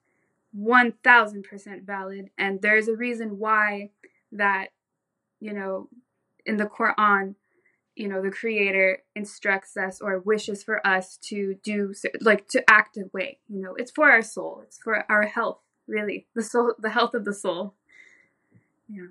1000% 0.58 1.86
valid. 1.86 2.30
And 2.38 2.62
there's 2.62 2.88
a 2.88 2.96
reason 2.96 3.38
why 3.38 3.92
that, 4.32 4.70
you 5.40 5.54
know, 5.54 5.90
in 6.46 6.58
the 6.58 6.66
Quran, 6.66 7.36
you 7.96 8.08
know, 8.08 8.22
the 8.22 8.32
creator 8.32 9.04
instructs 9.16 9.76
us 9.76 10.02
or 10.02 10.20
wishes 10.20 10.64
for 10.64 10.86
us 10.86 11.18
to 11.18 11.56
do, 11.64 11.94
like 12.22 12.48
to 12.50 12.64
act 12.70 12.98
a 12.98 13.10
way, 13.14 13.40
you 13.48 13.62
know, 13.62 13.76
it's 13.76 13.92
for 13.92 14.10
our 14.10 14.22
soul, 14.22 14.62
it's 14.64 14.78
for 14.78 15.04
our 15.10 15.24
health, 15.24 15.60
really, 15.88 16.28
the 16.36 16.44
soul, 16.44 16.74
the 16.80 16.92
health 16.92 17.14
of 17.14 17.26
the 17.26 17.34
soul. 17.34 17.74
Yeah. 18.88 19.08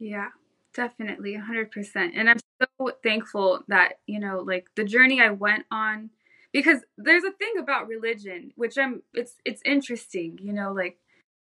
Yeah, 0.00 0.28
definitely, 0.74 1.34
100%. 1.36 2.14
And 2.16 2.30
I'm 2.30 2.38
so 2.60 2.92
thankful 3.02 3.64
that, 3.68 4.00
you 4.06 4.18
know, 4.20 4.40
like 4.40 4.68
the 4.76 4.84
journey 4.84 5.20
I 5.20 5.30
went 5.30 5.66
on 5.70 6.10
because 6.52 6.80
there's 6.98 7.24
a 7.24 7.32
thing 7.32 7.54
about 7.58 7.86
religion 7.88 8.52
which 8.56 8.78
I'm 8.78 9.02
it's 9.14 9.36
it's 9.44 9.62
interesting, 9.64 10.38
you 10.42 10.52
know, 10.54 10.72
like 10.72 10.98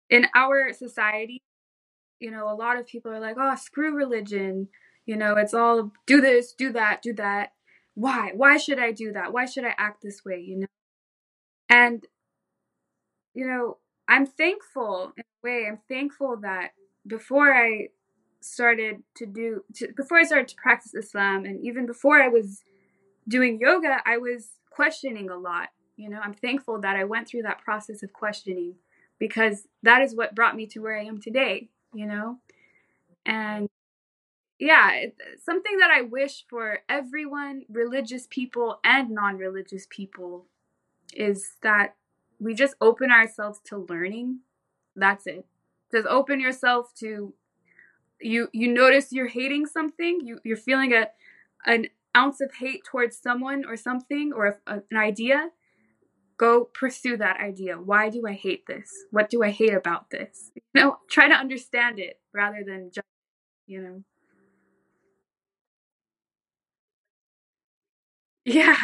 in 0.09 0.27
our 0.35 0.73
society, 0.73 1.41
you 2.19 2.31
know, 2.31 2.49
a 2.51 2.55
lot 2.55 2.77
of 2.79 2.87
people 2.87 3.11
are 3.11 3.19
like, 3.21 3.37
"Oh, 3.39 3.55
screw 3.55 3.95
religion." 3.95 4.69
You 5.07 5.17
know, 5.17 5.35
it's 5.37 5.53
all 5.55 5.91
do 6.07 6.21
this, 6.21 6.53
do 6.53 6.71
that, 6.73 7.01
do 7.03 7.13
that. 7.15 7.53
Why? 7.95 8.31
Why 8.35 8.57
should 8.57 8.79
I 8.79 8.91
do 8.93 9.13
that? 9.13 9.33
Why 9.33 9.45
should 9.45 9.65
I 9.65 9.75
act 9.77 10.03
this 10.03 10.25
way, 10.25 10.39
you 10.41 10.57
know? 10.59 10.67
And 11.69 12.05
you 13.33 13.47
know, 13.47 13.77
I'm 14.07 14.25
thankful 14.25 15.13
in 15.17 15.23
a 15.23 15.47
way. 15.47 15.65
I'm 15.67 15.79
thankful 15.87 16.37
that 16.37 16.71
before 17.07 17.53
I 17.53 17.89
started 18.41 19.03
to 19.15 19.25
do 19.25 19.63
to, 19.75 19.91
before 19.95 20.17
I 20.17 20.23
started 20.23 20.47
to 20.49 20.55
practice 20.55 20.95
Islam 20.95 21.45
and 21.45 21.59
even 21.65 21.85
before 21.85 22.21
I 22.21 22.27
was 22.27 22.63
doing 23.27 23.59
yoga, 23.59 24.01
I 24.05 24.17
was 24.17 24.49
questioning 24.69 25.29
a 25.29 25.37
lot. 25.37 25.69
You 25.97 26.09
know, 26.09 26.19
I'm 26.19 26.33
thankful 26.33 26.79
that 26.81 26.95
I 26.95 27.03
went 27.03 27.27
through 27.27 27.43
that 27.43 27.59
process 27.59 28.03
of 28.03 28.13
questioning 28.13 28.75
because 29.19 29.67
that 29.83 30.01
is 30.01 30.15
what 30.15 30.33
brought 30.33 30.55
me 30.55 30.65
to 30.67 30.79
where 30.79 30.97
I 30.97 31.03
am 31.03 31.21
today, 31.21 31.69
you 31.93 32.05
know? 32.05 32.37
And 33.25 33.69
yeah, 34.59 35.05
something 35.43 35.77
that 35.79 35.91
I 35.91 36.01
wish 36.01 36.45
for 36.49 36.79
everyone, 36.89 37.63
religious 37.69 38.27
people 38.29 38.79
and 38.83 39.11
non 39.11 39.37
religious 39.37 39.87
people, 39.89 40.45
is 41.13 41.53
that 41.61 41.95
we 42.39 42.53
just 42.53 42.75
open 42.81 43.11
ourselves 43.11 43.59
to 43.65 43.85
learning. 43.89 44.39
That's 44.95 45.27
it. 45.27 45.45
Just 45.91 46.07
open 46.07 46.39
yourself 46.39 46.93
to 46.95 47.33
you 48.21 48.49
you 48.53 48.67
notice 48.67 49.11
you're 49.11 49.27
hating 49.27 49.65
something 49.65 50.19
you 50.23 50.39
you're 50.43 50.57
feeling 50.57 50.93
a 50.93 51.07
an 51.65 51.87
ounce 52.17 52.41
of 52.41 52.51
hate 52.59 52.83
towards 52.85 53.17
someone 53.17 53.63
or 53.65 53.77
something 53.77 54.31
or 54.35 54.59
a, 54.67 54.73
an 54.91 54.97
idea 54.97 55.49
go 56.37 56.65
pursue 56.73 57.17
that 57.17 57.39
idea. 57.39 57.75
Why 57.77 58.09
do 58.09 58.23
i 58.27 58.33
hate 58.33 58.65
this? 58.67 58.89
What 59.11 59.29
do 59.29 59.43
i 59.43 59.51
hate 59.51 59.73
about 59.73 60.09
this? 60.11 60.51
You 60.55 60.81
know 60.81 60.97
try 61.09 61.27
to 61.29 61.35
understand 61.35 61.99
it 61.99 62.19
rather 62.33 62.63
than 62.65 62.91
just 62.93 63.07
you 63.67 63.81
know. 63.81 64.03
Yeah 68.45 68.75
yeah 68.75 68.77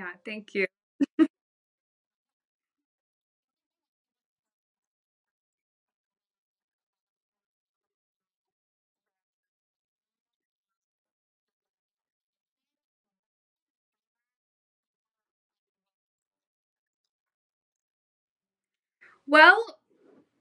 yeah 0.00 0.12
thank 0.24 0.54
you. 0.54 0.66
Well 19.26 19.76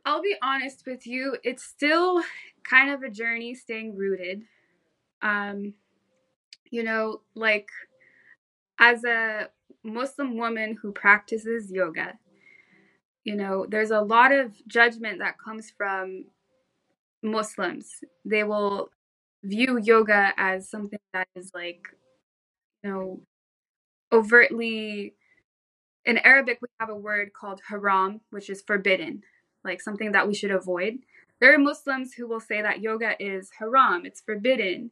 i'll 0.05 0.21
be 0.21 0.35
honest 0.41 0.85
with 0.87 1.05
you 1.07 1.37
it's 1.43 1.63
still 1.63 2.23
kind 2.63 2.91
of 2.91 3.03
a 3.03 3.09
journey 3.09 3.53
staying 3.55 3.95
rooted. 3.97 4.43
Um 5.21 5.73
you 6.71 6.83
know 6.83 7.21
like 7.35 7.69
as 8.79 9.03
a 9.03 9.49
muslim 9.83 10.37
woman 10.37 10.77
who 10.81 10.91
practices 10.91 11.71
yoga 11.71 12.13
you 13.23 13.35
know 13.35 13.65
there's 13.69 13.91
a 13.91 14.01
lot 14.01 14.31
of 14.31 14.53
judgment 14.67 15.19
that 15.19 15.37
comes 15.37 15.71
from 15.77 16.25
muslims. 17.21 18.03
They 18.25 18.43
will 18.43 18.89
view 19.43 19.77
yoga 19.77 20.33
as 20.37 20.69
something 20.69 20.99
that 21.13 21.27
is 21.35 21.51
like 21.53 21.87
you 22.83 22.89
know 22.89 23.21
overtly 24.11 25.13
in 26.05 26.17
arabic 26.19 26.59
we 26.61 26.67
have 26.79 26.89
a 26.89 26.95
word 26.95 27.31
called 27.33 27.61
haram 27.69 28.21
which 28.31 28.49
is 28.49 28.61
forbidden 28.61 29.21
like 29.63 29.81
something 29.81 30.11
that 30.13 30.27
we 30.27 30.33
should 30.33 30.51
avoid. 30.51 30.99
There 31.41 31.53
are 31.53 31.59
muslims 31.59 32.13
who 32.13 32.27
will 32.27 32.39
say 32.39 32.61
that 32.61 32.81
yoga 32.81 33.15
is 33.19 33.49
haram 33.59 34.05
it's 34.05 34.21
forbidden 34.21 34.91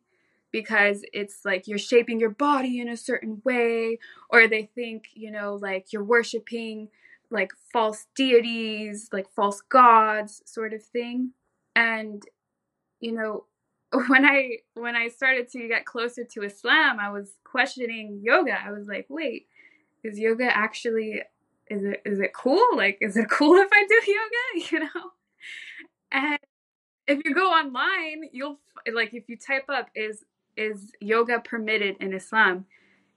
because 0.52 1.04
it's 1.14 1.44
like 1.46 1.68
you're 1.68 1.78
shaping 1.78 2.20
your 2.20 2.30
body 2.30 2.80
in 2.80 2.88
a 2.88 2.98
certain 2.98 3.42
way 3.44 4.00
or 4.30 4.48
they 4.48 4.70
think 4.76 5.06
you 5.14 5.32
know 5.32 5.56
like 5.56 5.92
you're 5.92 6.04
worshiping 6.04 6.90
like 7.30 7.52
false 7.74 8.08
deities 8.16 9.10
like 9.12 9.30
false 9.30 9.62
gods 9.62 10.42
sort 10.46 10.74
of 10.74 10.84
thing 10.84 11.32
and 11.76 12.24
you 13.00 13.12
know 13.12 13.46
when 14.08 14.26
i 14.26 14.58
when 14.74 14.96
i 14.96 15.08
started 15.08 15.50
to 15.50 15.68
get 15.68 15.86
closer 15.86 16.24
to 16.24 16.44
islam 16.44 17.00
i 17.00 17.10
was 17.10 17.34
questioning 17.44 18.20
yoga 18.24 18.58
i 18.66 18.72
was 18.72 18.88
like 18.88 19.06
wait 19.10 19.48
is 20.04 20.18
yoga 20.18 20.46
actually 20.46 21.22
is 21.70 21.84
it 21.84 22.02
is 22.06 22.20
it 22.20 22.34
cool? 22.34 22.66
Like, 22.76 22.98
is 23.02 23.18
it 23.18 23.30
cool 23.30 23.56
if 23.56 23.70
I 23.72 23.86
do 23.88 24.12
yoga? 24.12 24.68
You 24.72 24.80
know? 24.80 25.12
And 26.12 26.40
if 27.08 27.22
you 27.26 27.34
go 27.34 27.50
online, 27.50 28.30
you'll 28.32 28.60
like 28.94 29.14
if 29.14 29.28
you 29.28 29.38
type 29.38 29.66
up 29.70 29.90
is 29.96 30.24
is 30.58 30.92
yoga 31.00 31.40
permitted 31.40 31.98
in 32.00 32.14
Islam, 32.14 32.66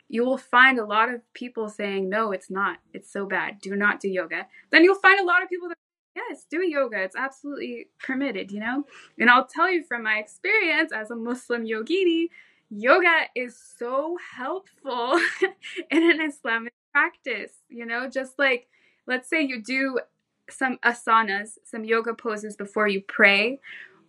you 0.09 0.24
will 0.24 0.38
find 0.38 0.79
a 0.79 0.85
lot 0.85 1.12
of 1.12 1.20
people 1.35 1.68
saying 1.68 2.09
no, 2.09 2.33
it's 2.33 2.50
not. 2.50 2.79
It's 2.92 3.12
so 3.12 3.26
bad. 3.26 3.61
Do 3.61 3.76
not 3.76 4.00
do 4.00 4.09
yoga. 4.09 4.46
Then 4.70 4.85
you'll 4.85 4.96
find 4.96 5.20
a 5.20 5.24
lot 5.24 5.42
of 5.42 5.48
people 5.48 5.68
that 5.68 5.79
yes, 6.16 6.46
do 6.50 6.62
yoga. 6.62 7.03
It's 7.03 7.16
absolutely 7.16 7.88
permitted, 7.98 8.50
you 8.50 8.61
know? 8.61 8.85
And 9.18 9.31
I'll 9.31 9.46
tell 9.46 9.70
you 9.70 9.83
from 9.85 10.03
my 10.03 10.18
experience 10.18 10.92
as 10.92 11.11
a 11.11 11.16
Muslim 11.16 11.64
yogini, 11.64 12.29
yoga 12.70 13.26
is 13.35 13.57
so 13.79 14.18
helpful 14.37 15.20
in 15.90 16.11
an 16.11 16.20
Islamic 16.20 16.72
practice, 16.92 17.53
you 17.68 17.87
know? 17.87 18.09
Just 18.09 18.38
like, 18.38 18.68
let's 19.07 19.29
say 19.29 19.42
you 19.42 19.62
do 19.62 20.00
some 20.48 20.79
asanas, 20.85 21.59
some 21.64 21.85
yoga 21.85 22.14
poses 22.14 22.57
before 22.57 22.88
you 22.88 23.00
pray, 23.00 23.61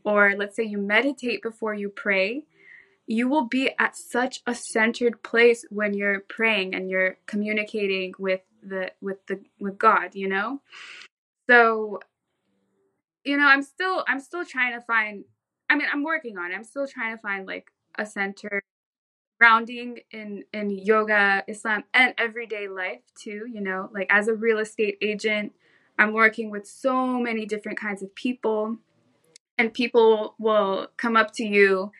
or 0.04 0.34
let's 0.36 0.56
say 0.56 0.64
you 0.64 0.80
meditate 0.80 1.42
before 1.44 1.74
you 1.74 1.90
pray. 1.90 2.44
You 3.08 3.28
will 3.28 3.48
be 3.48 3.72
at 3.80 3.96
such 3.96 4.42
a 4.46 4.56
centered 4.56 5.24
place 5.24 5.66
when 5.70 5.94
you're 5.94 6.22
praying 6.22 6.74
and 6.76 6.90
you're 6.90 7.18
communicating 7.26 8.14
with 8.18 8.42
the 8.64 8.92
with 9.02 9.26
the 9.28 9.42
with 9.60 9.78
God, 9.78 10.16
you 10.16 10.28
know? 10.28 10.62
So, 11.50 12.00
you 13.24 13.38
know, 13.38 13.46
I'm 13.46 13.64
still 13.64 14.06
I'm 14.08 14.20
still 14.20 14.46
trying 14.46 14.74
to 14.80 14.82
find 14.86 15.26
I 15.70 15.76
mean, 15.76 15.88
I'm 15.92 16.04
working 16.04 16.38
on 16.38 16.52
it. 16.52 16.56
I'm 16.56 16.64
still 16.64 16.88
trying 16.88 17.16
to 17.16 17.22
find 17.22 17.48
like 17.48 17.72
a 17.98 18.06
center 18.06 18.62
grounding 19.40 20.00
in 20.12 20.44
in 20.54 20.70
yoga, 20.70 21.44
Islam 21.48 21.84
and 21.94 22.14
everyday 22.18 22.68
life 22.68 23.02
too, 23.20 23.48
you 23.52 23.60
know, 23.60 23.90
like 23.92 24.08
as 24.10 24.28
a 24.28 24.36
real 24.36 24.60
estate 24.60 24.98
agent, 25.02 25.54
I'm 25.98 26.14
working 26.14 26.52
with 26.52 26.68
so 26.68 27.20
many 27.20 27.46
different 27.46 27.80
kinds 27.80 28.04
of 28.04 28.14
people 28.16 28.78
and 29.58 29.74
people 29.74 30.36
will 30.40 30.88
come 30.98 31.16
up 31.16 31.32
to 31.34 31.44
you 31.44 31.92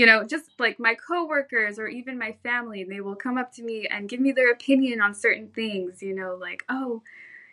you 0.00 0.06
know 0.06 0.24
just 0.24 0.46
like 0.58 0.78
my 0.80 0.94
coworkers 0.94 1.78
or 1.78 1.86
even 1.88 2.18
my 2.18 2.32
family 2.42 2.84
they 2.84 3.00
will 3.00 3.16
come 3.16 3.36
up 3.36 3.52
to 3.52 3.62
me 3.62 3.86
and 3.90 4.08
give 4.08 4.20
me 4.20 4.32
their 4.32 4.50
opinion 4.50 5.00
on 5.00 5.14
certain 5.14 5.48
things 5.48 6.02
you 6.02 6.14
know 6.14 6.36
like 6.40 6.62
oh 6.68 7.02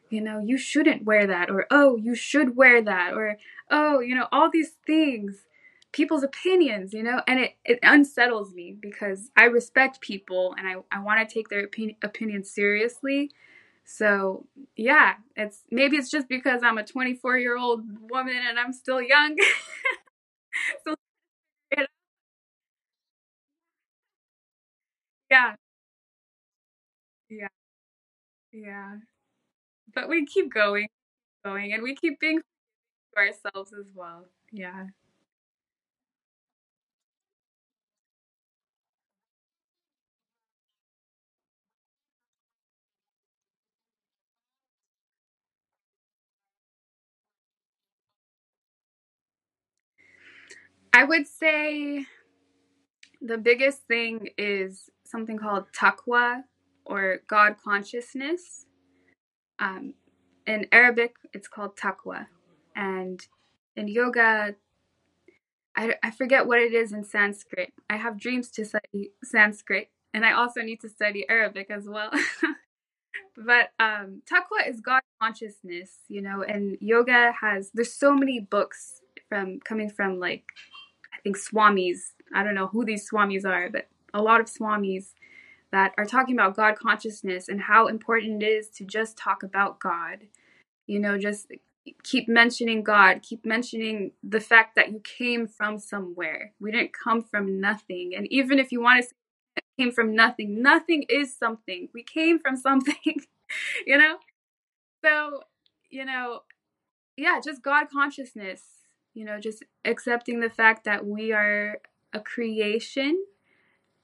you 0.10 0.22
know, 0.22 0.40
you 0.40 0.58
shouldn't 0.58 1.04
wear 1.04 1.28
that, 1.28 1.50
or 1.50 1.68
oh, 1.72 1.98
you 1.98 2.16
should 2.16 2.56
wear 2.56 2.82
that, 2.82 3.14
or 3.14 3.38
oh, 3.70 4.00
you 4.00 4.16
know, 4.16 4.28
all 4.32 4.50
these 4.50 4.72
things, 4.86 5.48
people's 5.92 6.24
opinions, 6.24 6.94
you 6.94 7.04
know, 7.04 7.22
and 7.28 7.40
it, 7.40 7.56
it 7.66 7.80
unsettles 7.84 8.54
me 8.54 8.76
because 8.80 9.32
I 9.36 9.46
respect 9.46 10.02
people 10.02 10.56
and 10.58 10.68
I, 10.68 10.76
I 10.98 11.02
want 11.02 11.28
to 11.28 11.34
take 11.34 11.50
their 11.50 11.64
opinion, 11.66 11.98
opinion 12.04 12.44
seriously. 12.44 13.32
So, 13.84 14.46
yeah, 14.76 15.16
it's 15.36 15.64
maybe 15.72 15.98
it's 15.98 16.12
just 16.12 16.28
because 16.28 16.62
I'm 16.64 16.78
a 16.78 16.86
24 16.86 17.38
year 17.38 17.58
old 17.58 17.84
woman 18.10 18.36
and 18.48 18.60
I'm 18.60 18.74
still 18.74 19.02
young. 19.02 19.36
so, 20.86 20.96
yeah, 25.30 25.56
yeah, 27.30 27.48
yeah. 28.52 28.98
But 29.94 30.10
we 30.10 30.26
keep 30.26 30.54
going, 30.54 30.88
going, 31.46 31.74
and 31.74 31.84
we 31.84 31.96
keep 31.96 32.20
being 32.20 32.42
ourselves 33.18 33.74
as 33.74 33.92
well. 33.96 34.26
Yeah. 34.52 34.88
I 50.94 51.04
would 51.04 51.28
say 51.28 52.06
the 53.22 53.38
biggest 53.38 53.84
thing 53.88 54.30
is 54.38 54.90
something 55.10 55.38
called 55.38 55.66
taqwa 55.72 56.44
or 56.86 57.20
God 57.28 57.56
consciousness. 57.64 58.66
Um, 59.60 59.94
in 60.46 60.68
Arabic, 60.72 61.16
it's 61.34 61.48
called 61.48 61.76
taqwa. 61.76 62.28
And 62.76 63.26
in 63.76 63.88
yoga, 63.88 64.56
I, 65.76 65.96
I 66.02 66.12
forget 66.12 66.48
what 66.48 66.60
it 66.60 66.74
is 66.74 66.92
in 66.92 67.04
Sanskrit. 67.04 67.74
I 67.90 67.98
have 67.98 68.20
dreams 68.20 68.50
to 68.52 68.66
study 68.66 69.12
Sanskrit, 69.24 69.90
and 70.14 70.26
I 70.26 70.32
also 70.32 70.62
need 70.62 70.82
to 70.82 70.90
study 70.90 71.26
Arabic 71.30 71.70
as 71.70 71.88
well. 71.88 72.12
but 73.38 73.72
um, 73.80 74.24
taqwa 74.30 74.68
is 74.68 74.82
God 74.82 75.02
consciousness, 75.22 76.00
you 76.08 76.22
know, 76.22 76.42
and 76.42 76.78
yoga 76.82 77.34
has, 77.42 77.70
there's 77.74 77.94
so 77.94 78.16
many 78.16 78.40
books 78.40 79.02
from 79.30 79.60
coming 79.60 79.90
from 79.90 80.20
like, 80.20 80.46
I 81.14 81.22
think 81.22 81.38
Swamis. 81.38 82.14
I 82.34 82.44
don't 82.44 82.56
know 82.56 82.68
who 82.68 82.86
these 82.86 83.10
Swamis 83.10 83.46
are, 83.46 83.70
but 83.70 83.88
a 84.18 84.22
lot 84.22 84.42
of 84.42 84.48
Swamis 84.48 85.14
that 85.72 85.94
are 85.98 86.06
talking 86.06 86.36
about 86.36 86.56
God 86.56 86.76
consciousness 86.78 87.50
and 87.50 87.62
how 87.62 87.88
important 87.88 88.42
it 88.42 88.46
is 88.46 88.70
to 88.70 88.86
just 88.86 89.18
talk 89.18 89.44
about 89.44 89.80
God. 89.80 90.28
You 90.88 91.00
know, 91.00 91.18
just 91.18 91.52
keep 92.04 92.28
mentioning 92.28 92.84
God, 92.84 93.22
keep 93.22 93.46
mentioning 93.46 94.12
the 94.24 94.40
fact 94.40 94.76
that 94.76 94.92
you 94.92 95.00
came 95.00 95.48
from 95.48 95.78
somewhere. 95.78 96.54
We 96.60 96.72
didn't 96.72 96.92
come 96.94 97.22
from 97.22 97.60
nothing. 97.60 98.14
And 98.16 98.28
even 98.32 98.60
if 98.60 98.72
you 98.72 98.82
want 98.82 99.04
to 99.04 99.08
say 99.08 99.14
came 99.78 99.92
from 99.92 100.16
nothing, 100.16 100.62
nothing 100.62 101.04
is 101.08 101.36
something. 101.38 101.90
We 101.94 102.02
came 102.04 102.40
from 102.40 102.56
something, 102.58 102.96
you 103.86 103.98
know? 103.98 104.18
So, 105.04 105.42
you 105.90 106.04
know, 106.04 106.42
yeah, 107.16 107.40
just 107.44 107.62
God 107.62 107.88
consciousness, 107.92 108.64
you 109.14 109.24
know, 109.24 109.40
just 109.40 109.64
accepting 109.86 110.40
the 110.40 110.50
fact 110.50 110.86
that 110.86 111.06
we 111.06 111.32
are 111.32 111.80
a 112.14 112.20
creation 112.20 113.24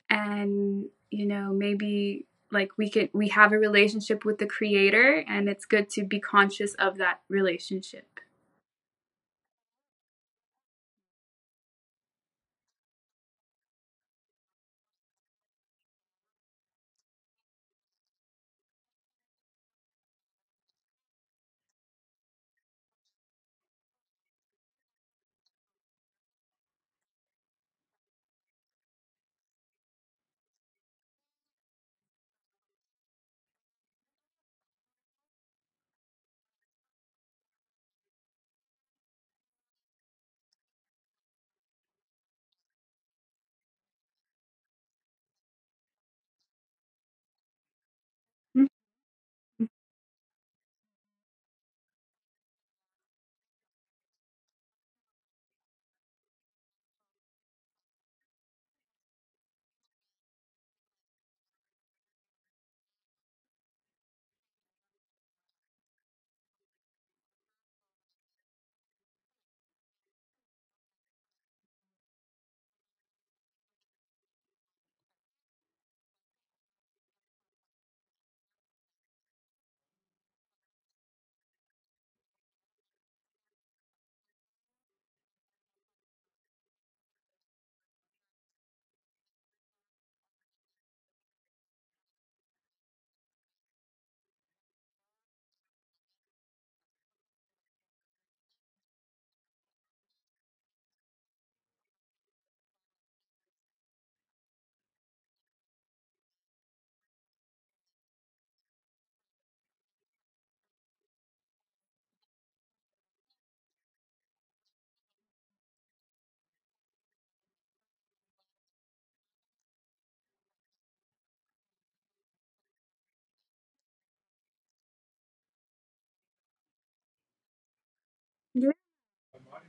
and 0.09 0.85
you 1.09 1.25
know 1.25 1.53
maybe 1.53 2.25
like 2.51 2.69
we 2.77 2.89
could 2.89 3.09
we 3.13 3.29
have 3.29 3.51
a 3.51 3.57
relationship 3.57 4.25
with 4.25 4.37
the 4.37 4.45
creator 4.45 5.23
and 5.27 5.49
it's 5.49 5.65
good 5.65 5.89
to 5.89 6.03
be 6.03 6.19
conscious 6.19 6.73
of 6.75 6.97
that 6.97 7.21
relationship 7.29 8.19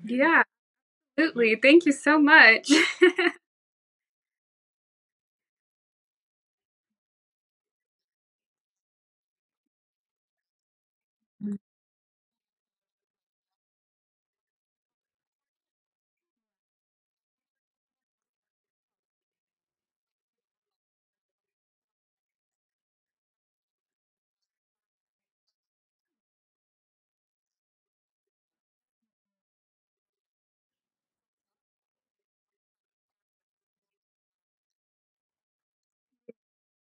Yeah, 0.05 0.43
absolutely. 1.19 1.57
Thank 1.62 1.87
you 1.87 1.93
so 1.93 2.19
much. 2.19 2.71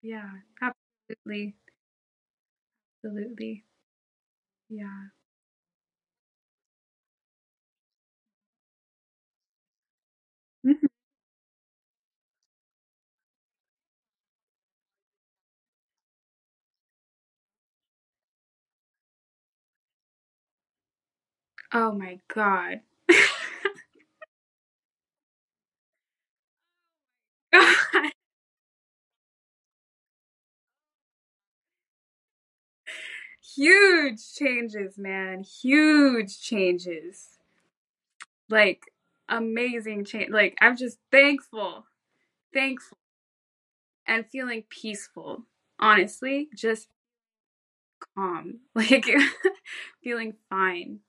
yeah, 0.06 0.30
absolutely. 0.62 1.56
Absolutely. 3.04 3.64
Yeah. 4.68 5.08
Mhm. 10.64 10.86
Oh 21.72 21.92
my 21.92 22.18
God. 22.28 22.80
God. 27.52 28.15
Huge 33.56 34.34
changes, 34.34 34.98
man. 34.98 35.42
Huge 35.42 36.38
changes. 36.38 37.38
Like 38.48 38.92
amazing 39.28 40.04
change. 40.04 40.30
Like 40.30 40.56
I'm 40.60 40.76
just 40.76 40.98
thankful, 41.10 41.86
thankful, 42.54 42.98
and 44.06 44.26
feeling 44.26 44.64
peaceful. 44.70 45.44
Honestly, 45.78 46.48
just 46.54 46.88
calm. 48.16 48.60
Like 48.74 49.06
feeling 50.02 50.34
fine. 50.50 51.00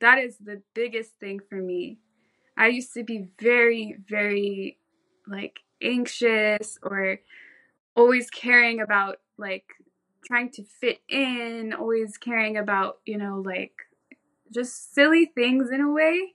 That 0.00 0.18
is 0.18 0.38
the 0.38 0.62
biggest 0.74 1.12
thing 1.20 1.40
for 1.48 1.56
me. 1.56 1.98
I 2.56 2.68
used 2.68 2.94
to 2.94 3.04
be 3.04 3.28
very, 3.40 3.96
very 4.08 4.78
like 5.28 5.60
anxious 5.82 6.78
or 6.82 7.20
always 7.96 8.30
caring 8.30 8.80
about 8.80 9.18
like 9.38 9.64
trying 10.24 10.50
to 10.50 10.64
fit 10.64 11.00
in, 11.08 11.72
always 11.72 12.16
caring 12.16 12.56
about, 12.56 12.98
you 13.06 13.16
know, 13.16 13.42
like 13.44 13.72
just 14.52 14.94
silly 14.94 15.26
things 15.26 15.70
in 15.70 15.80
a 15.80 15.90
way. 15.90 16.34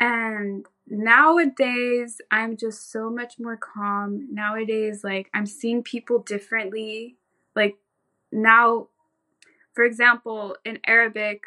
And 0.00 0.66
nowadays, 0.86 2.20
I'm 2.30 2.56
just 2.56 2.90
so 2.90 3.10
much 3.10 3.38
more 3.38 3.56
calm. 3.56 4.28
Nowadays, 4.32 5.02
like 5.02 5.28
I'm 5.34 5.46
seeing 5.46 5.82
people 5.82 6.20
differently. 6.20 7.16
Like 7.56 7.76
now, 8.30 8.88
for 9.74 9.84
example, 9.84 10.56
in 10.64 10.78
Arabic, 10.86 11.42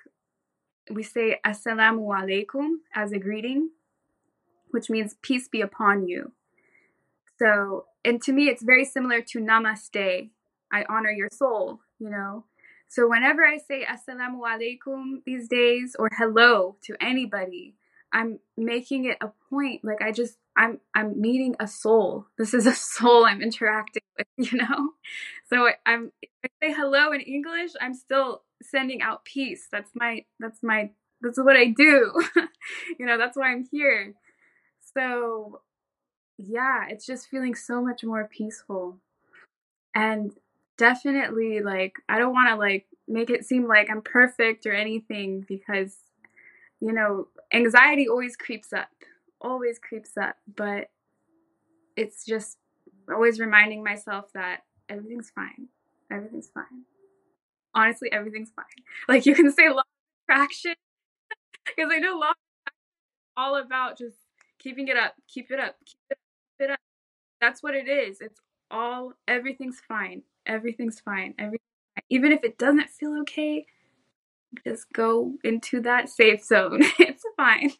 we 0.89 1.03
say 1.03 1.39
Assalamu 1.45 2.05
alaikum 2.07 2.77
as 2.93 3.11
a 3.11 3.19
greeting, 3.19 3.69
which 4.71 4.89
means 4.89 5.15
peace 5.21 5.47
be 5.47 5.61
upon 5.61 6.07
you. 6.07 6.33
So, 7.39 7.85
and 8.03 8.21
to 8.23 8.33
me, 8.33 8.49
it's 8.49 8.63
very 8.63 8.85
similar 8.85 9.21
to 9.21 9.39
namaste. 9.39 10.29
I 10.71 10.85
honor 10.89 11.11
your 11.11 11.29
soul, 11.31 11.79
you 11.99 12.09
know? 12.09 12.45
So, 12.87 13.07
whenever 13.07 13.45
I 13.45 13.57
say 13.57 13.85
assalamu 13.85 14.41
alaikum 14.41 15.23
these 15.25 15.47
days 15.47 15.95
or 15.97 16.09
hello 16.17 16.75
to 16.83 16.95
anybody, 16.99 17.75
I'm 18.11 18.39
making 18.57 19.05
it 19.05 19.17
a 19.21 19.31
point. 19.49 19.85
Like, 19.85 20.01
I 20.01 20.11
just, 20.11 20.37
I'm, 20.57 20.81
I'm 20.93 21.19
meeting 21.19 21.55
a 21.59 21.67
soul. 21.67 22.27
This 22.37 22.53
is 22.53 22.65
a 22.65 22.75
soul 22.75 23.25
I'm 23.25 23.41
interacting 23.41 24.03
with, 24.17 24.27
you 24.51 24.57
know? 24.57 24.91
So, 25.49 25.69
I'm, 25.85 26.11
if 26.21 26.29
I 26.43 26.67
say 26.67 26.73
hello 26.73 27.13
in 27.13 27.21
English, 27.21 27.71
I'm 27.79 27.93
still 27.93 28.41
sending 28.61 29.01
out 29.01 29.23
peace. 29.23 29.67
That's 29.71 29.91
my, 29.95 30.25
that's 30.39 30.61
my, 30.61 30.91
that's 31.21 31.39
what 31.39 31.55
I 31.55 31.67
do. 31.67 32.11
you 32.99 33.05
know, 33.05 33.17
that's 33.17 33.37
why 33.37 33.51
I'm 33.51 33.65
here. 33.71 34.15
So, 34.93 35.61
yeah, 36.37 36.87
it's 36.89 37.05
just 37.05 37.29
feeling 37.29 37.55
so 37.55 37.81
much 37.81 38.03
more 38.03 38.27
peaceful. 38.29 38.97
And 39.95 40.33
definitely 40.81 41.61
like 41.61 41.97
I 42.09 42.17
don't 42.17 42.33
want 42.33 42.49
to 42.49 42.55
like 42.55 42.87
make 43.07 43.29
it 43.29 43.45
seem 43.45 43.67
like 43.67 43.89
I'm 43.91 44.01
perfect 44.01 44.65
or 44.65 44.73
anything 44.73 45.45
because 45.47 45.95
you 46.81 46.91
know, 46.91 47.27
anxiety 47.53 48.07
always 48.09 48.35
creeps 48.35 48.73
up. 48.73 48.89
Always 49.39 49.79
creeps 49.79 50.17
up, 50.17 50.37
but 50.55 50.89
it's 51.95 52.25
just 52.25 52.57
always 53.11 53.39
reminding 53.39 53.83
myself 53.83 54.25
that 54.33 54.61
everything's 54.89 55.29
fine. 55.29 55.67
Everything's 56.11 56.49
fine. 56.53 56.85
Honestly, 57.75 58.11
everything's 58.11 58.51
fine. 58.55 58.65
Like 59.07 59.25
you 59.25 59.35
can 59.35 59.51
say 59.51 59.69
law 59.69 59.79
of 59.81 59.85
attraction 60.29 60.73
because 61.65 61.91
I 61.93 61.99
know 61.99 62.17
law 62.17 62.33
all 63.37 63.55
about 63.55 63.97
just 63.97 64.17
keeping 64.59 64.87
it 64.87 64.97
up, 64.97 65.15
keep 65.27 65.51
it 65.51 65.59
up, 65.59 65.75
keep 65.85 65.99
it 66.09 66.13
up, 66.13 66.19
keep 66.59 66.69
it 66.69 66.71
up. 66.71 66.79
That's 67.41 67.63
what 67.63 67.75
it 67.75 67.87
is. 67.87 68.21
It's 68.21 68.39
all 68.71 69.13
everything's 69.27 69.81
fine. 69.87 70.23
Everything's 70.51 70.99
fine. 70.99 71.33
Everything's 71.39 71.61
fine. 71.95 72.03
Even 72.09 72.31
if 72.33 72.43
it 72.43 72.57
doesn't 72.57 72.89
feel 72.89 73.19
okay, 73.21 73.65
just 74.65 74.91
go 74.93 75.33
into 75.43 75.81
that 75.81 76.09
safe 76.09 76.43
zone. 76.43 76.81
it's 76.99 77.23
fine. 77.37 77.71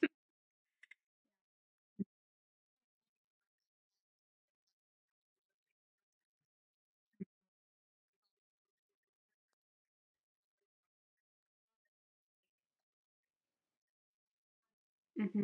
hmm 15.18 15.44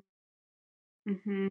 hmm 1.06 1.48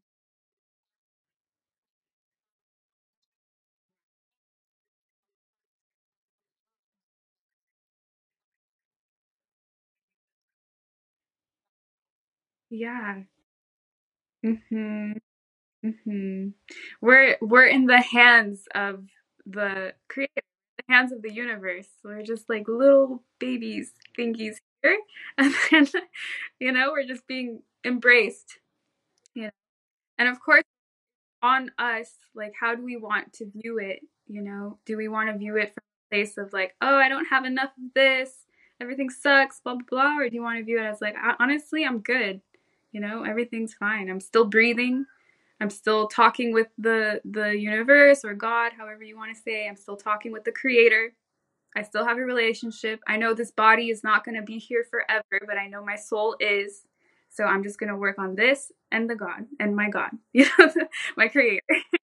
Yeah. 12.71 13.25
hmm 14.43 15.13
hmm 15.83 16.49
We're 17.01 17.39
we're 17.41 17.67
in 17.67 17.87
the 17.87 18.01
hands 18.01 18.65
of 18.75 19.05
the 19.47 19.95
creator, 20.09 20.33
the 20.79 20.95
hands 20.95 21.13
of 21.13 21.23
the 21.23 21.33
universe. 21.33 21.89
We're 22.05 22.23
just 22.23 22.49
like 22.51 22.69
little 22.69 23.25
babies 23.41 23.93
thingies 24.19 24.57
here, 24.83 24.99
and 25.39 25.55
then 25.71 25.89
you 26.61 26.73
know 26.73 26.93
we're 26.93 27.07
just 27.07 27.27
being 27.29 27.63
embraced. 27.85 28.59
Yeah. 29.35 29.51
and 30.19 30.29
of 30.29 30.41
course 30.41 30.65
on 31.43 31.71
us 31.79 32.13
like 32.35 32.55
how 32.59 32.75
do 32.75 32.83
we 32.85 32.97
want 32.97 33.33
to 33.35 33.47
view 33.51 33.79
it 33.79 34.01
you 34.27 34.43
know 34.43 34.79
do 34.87 34.97
we 34.97 35.09
want 35.09 35.31
to 35.31 35.39
view 35.39 35.57
it 35.57 35.75
from 35.75 35.83
a 36.11 36.15
place 36.15 36.39
of 36.39 36.53
like 36.53 36.75
oh 36.81 36.97
i 36.97 37.09
don't 37.09 37.27
have 37.27 37.45
enough 37.45 37.71
of 37.79 37.95
this 37.95 38.31
everything 38.81 39.11
sucks 39.11 39.61
blah 39.61 39.75
blah 39.75 39.85
blah 39.91 40.19
or 40.19 40.29
do 40.29 40.35
you 40.37 40.43
want 40.43 40.59
to 40.59 40.65
view 40.65 40.81
it 40.81 40.85
as 40.87 41.01
like 41.01 41.15
honestly 41.39 41.85
i'm 41.85 42.01
good 42.01 42.41
you 42.97 43.03
know 43.03 43.25
everything's 43.25 43.75
fine. 43.75 44.09
I'm 44.09 44.21
still 44.21 44.47
breathing. 44.47 45.05
I'm 45.61 45.69
still 45.69 46.09
talking 46.09 46.55
with 46.55 46.69
the 46.79 47.21
the 47.27 47.51
universe 47.51 48.25
or 48.25 48.33
god 48.33 48.73
however 48.73 49.05
you 49.05 49.19
want 49.19 49.37
to 49.37 49.43
say. 49.43 49.69
I'm 49.69 49.77
still 49.77 49.99
talking 49.99 50.33
with 50.33 50.45
the 50.45 50.53
creator. 50.53 51.13
I 51.77 51.83
still 51.83 52.07
have 52.07 52.17
a 52.17 52.23
relationship. 52.23 53.01
I 53.07 53.19
know 53.19 53.35
this 53.35 53.51
body 53.51 53.91
is 53.91 54.03
not 54.03 54.25
going 54.25 54.37
to 54.37 54.43
be 54.43 54.57
here 54.59 54.87
forever 54.91 55.45
but 55.47 55.59
i 55.59 55.67
know 55.67 55.85
my 55.85 55.97
soul 55.97 56.37
is. 56.41 56.87
So 57.29 57.45
i'm 57.45 57.63
just 57.63 57.79
going 57.79 57.91
to 57.91 57.97
work 57.97 58.19
on 58.19 58.35
this 58.35 58.73
and 58.91 59.11
the 59.11 59.15
god 59.15 59.45
and 59.61 59.77
my 59.77 59.91
god 59.91 60.13
you 60.33 60.47
know 60.59 60.73
my 61.19 61.29
creator 61.29 61.61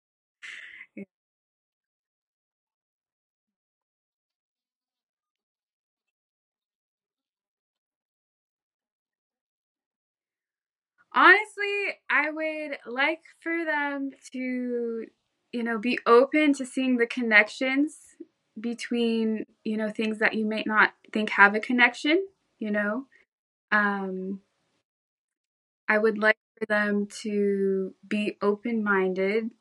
Honestly, 11.17 11.95
I 12.12 12.30
would 12.30 12.77
like 12.86 13.21
for 13.41 13.65
them 13.65 14.12
to, 14.34 15.08
you 15.51 15.63
know, 15.63 15.80
be 15.80 15.97
open 16.06 16.53
to 16.53 16.65
seeing 16.67 16.97
the 16.97 17.08
connections 17.08 17.97
between, 18.60 19.47
you 19.63 19.77
know, 19.77 19.89
things 19.89 20.19
that 20.19 20.36
you 20.36 20.45
may 20.45 20.63
not 20.67 20.93
think 21.12 21.32
have 21.32 21.56
a 21.56 21.62
connection, 21.62 22.27
you 22.60 22.69
know. 22.71 23.08
Um 23.71 24.41
I 25.89 25.97
would 25.97 26.17
like 26.17 26.38
for 26.60 26.65
them 26.65 27.08
to 27.23 27.93
be 28.08 28.38
open 28.41 28.84
minded 28.84 29.51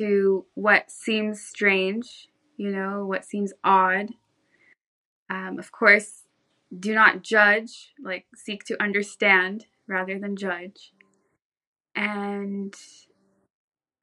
to 0.00 0.46
what 0.54 0.90
seems 0.90 1.42
strange, 1.42 2.28
you 2.56 2.70
know, 2.70 3.06
what 3.06 3.24
seems 3.24 3.52
odd. 3.64 4.10
Um, 5.30 5.58
of 5.58 5.72
course, 5.72 6.22
do 6.78 6.94
not 6.94 7.22
judge, 7.22 7.92
like, 8.02 8.26
seek 8.34 8.64
to 8.64 8.82
understand 8.82 9.66
rather 9.88 10.18
than 10.18 10.36
judge. 10.36 10.92
And 11.94 12.74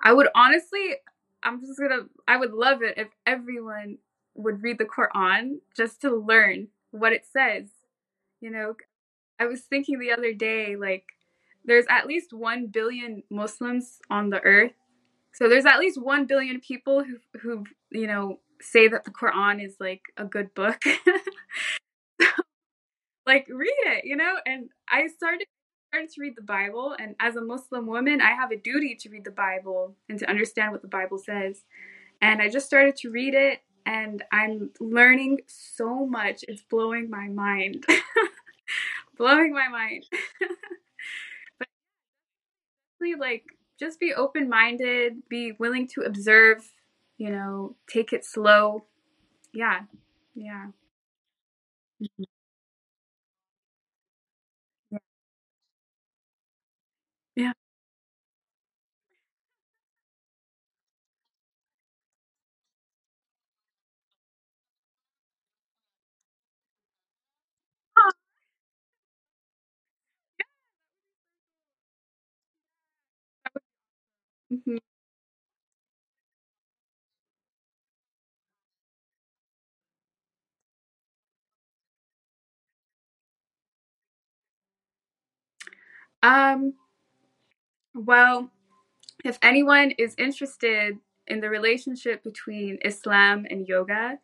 I 0.01 0.13
would 0.13 0.27
honestly, 0.35 0.95
I'm 1.43 1.61
just 1.61 1.79
gonna, 1.79 2.03
I 2.27 2.37
would 2.37 2.53
love 2.53 2.81
it 2.81 2.97
if 2.97 3.09
everyone 3.25 3.97
would 4.35 4.63
read 4.63 4.77
the 4.77 4.85
Quran 4.85 5.59
just 5.75 6.01
to 6.01 6.15
learn 6.15 6.67
what 6.91 7.13
it 7.13 7.25
says. 7.25 7.67
You 8.41 8.51
know, 8.51 8.75
I 9.39 9.45
was 9.45 9.61
thinking 9.61 9.99
the 9.99 10.11
other 10.11 10.33
day, 10.33 10.75
like, 10.75 11.05
there's 11.65 11.85
at 11.89 12.07
least 12.07 12.33
1 12.33 12.67
billion 12.67 13.23
Muslims 13.29 13.99
on 14.09 14.29
the 14.29 14.41
earth. 14.41 14.73
So 15.33 15.47
there's 15.47 15.65
at 15.65 15.79
least 15.79 16.01
1 16.01 16.25
billion 16.25 16.59
people 16.61 17.03
who, 17.03 17.17
who 17.39 17.65
you 17.91 18.07
know, 18.07 18.39
say 18.61 18.87
that 18.87 19.03
the 19.03 19.11
Quran 19.11 19.63
is 19.63 19.75
like 19.79 20.01
a 20.17 20.25
good 20.25 20.53
book. 20.53 20.81
like, 23.25 23.47
read 23.49 23.75
it, 23.85 24.05
you 24.05 24.15
know? 24.15 24.35
And 24.45 24.69
I 24.87 25.07
started 25.07 25.47
started 25.89 26.09
to 26.11 26.21
read 26.21 26.35
the 26.35 26.41
Bible, 26.43 26.95
and 26.99 27.15
as 27.19 27.35
a 27.35 27.41
Muslim 27.41 27.87
woman, 27.87 28.21
I 28.21 28.31
have 28.31 28.51
a 28.51 28.57
duty 28.57 28.95
to 28.95 29.09
read 29.09 29.25
the 29.25 29.31
Bible 29.31 29.95
and 30.07 30.19
to 30.19 30.29
understand 30.29 30.71
what 30.71 30.81
the 30.81 30.87
Bible 30.87 31.17
says. 31.17 31.63
And 32.21 32.41
I 32.41 32.49
just 32.49 32.67
started 32.67 32.95
to 32.97 33.11
read 33.11 33.35
it, 33.35 33.59
and 33.85 34.23
I'm 34.31 34.71
learning 34.79 35.39
so 35.47 36.05
much. 36.05 36.45
It's 36.47 36.63
blowing 36.63 37.09
my 37.09 37.27
mind. 37.29 37.85
blowing 39.17 39.53
my 39.53 39.67
mind. 39.67 40.05
but 41.59 41.67
like 43.19 43.43
just 43.79 43.99
be 43.99 44.13
open 44.13 44.49
minded, 44.49 45.23
be 45.29 45.53
willing 45.53 45.87
to 45.87 46.01
observe, 46.01 46.71
you 47.17 47.29
know, 47.29 47.75
take 47.89 48.11
it 48.13 48.25
slow. 48.25 48.83
Yeah. 49.53 49.81
Yeah. 50.35 50.67
Mhm. 51.99 52.38
Mhm. 74.49 74.77
Um, 86.23 86.73
well, 87.93 88.49
if 89.25 89.39
anyone 89.41 89.91
is 89.99 90.15
interested 90.17 90.97
in 91.27 91.41
the 91.41 91.49
relationship 91.49 92.23
between 92.23 92.79
Islam 92.85 93.45
and 93.49 93.67
yoga, 93.67 94.19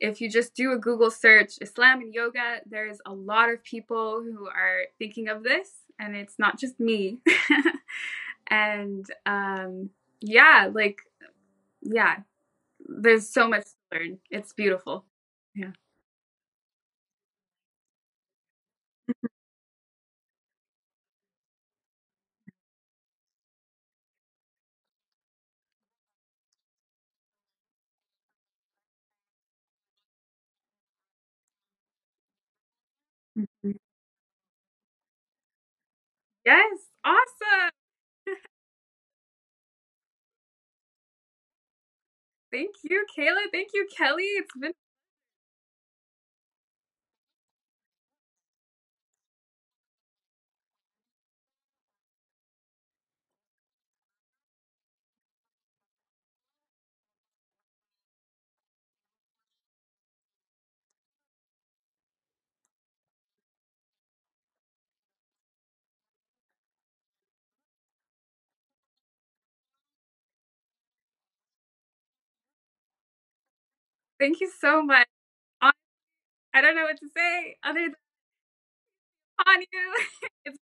if 0.00 0.20
you 0.20 0.30
just 0.30 0.54
do 0.54 0.72
a 0.72 0.78
Google 0.78 1.10
search, 1.10 1.54
Islam 1.60 2.00
and 2.02 2.14
yoga, 2.14 2.60
there's 2.66 2.98
a 3.06 3.12
lot 3.12 3.50
of 3.50 3.62
people 3.64 4.22
who 4.22 4.48
are 4.48 4.82
thinking 4.98 5.28
of 5.28 5.44
this, 5.44 5.70
and 6.00 6.16
it's 6.16 6.38
not 6.38 6.58
just 6.58 6.80
me. 6.80 7.18
and 8.50 9.06
um, 9.26 9.90
yeah, 10.20 10.70
like, 10.72 10.98
yeah, 11.82 12.18
there's 12.88 13.28
so 13.28 13.48
much 13.48 13.64
to 13.64 13.98
learn. 13.98 14.18
It's 14.30 14.52
beautiful. 14.54 15.06
Yeah. 15.54 15.72
Mhm. 33.36 33.78
Yes, 36.44 36.88
awesome. 37.04 37.70
Thank 42.52 42.76
you, 42.84 43.04
Kayla. 43.16 43.44
Thank 43.52 43.68
you, 43.74 43.86
Kelly. 43.96 44.24
It's 44.24 44.52
been 44.60 44.72
thank 74.20 74.40
you 74.40 74.50
so 74.60 74.82
much. 74.82 75.06
I 76.54 76.60
don't 76.60 76.76
know 76.76 76.82
what 76.84 76.98
to 77.00 77.08
say 77.16 77.56
other 77.64 77.80
than 77.80 77.94
on 79.46 79.60
you. 79.60 79.94
It's 80.44 80.58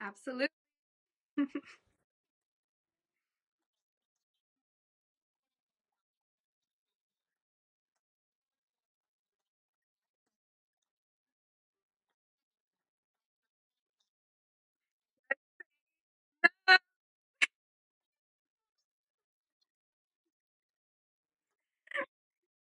Absolutely. 0.00 0.48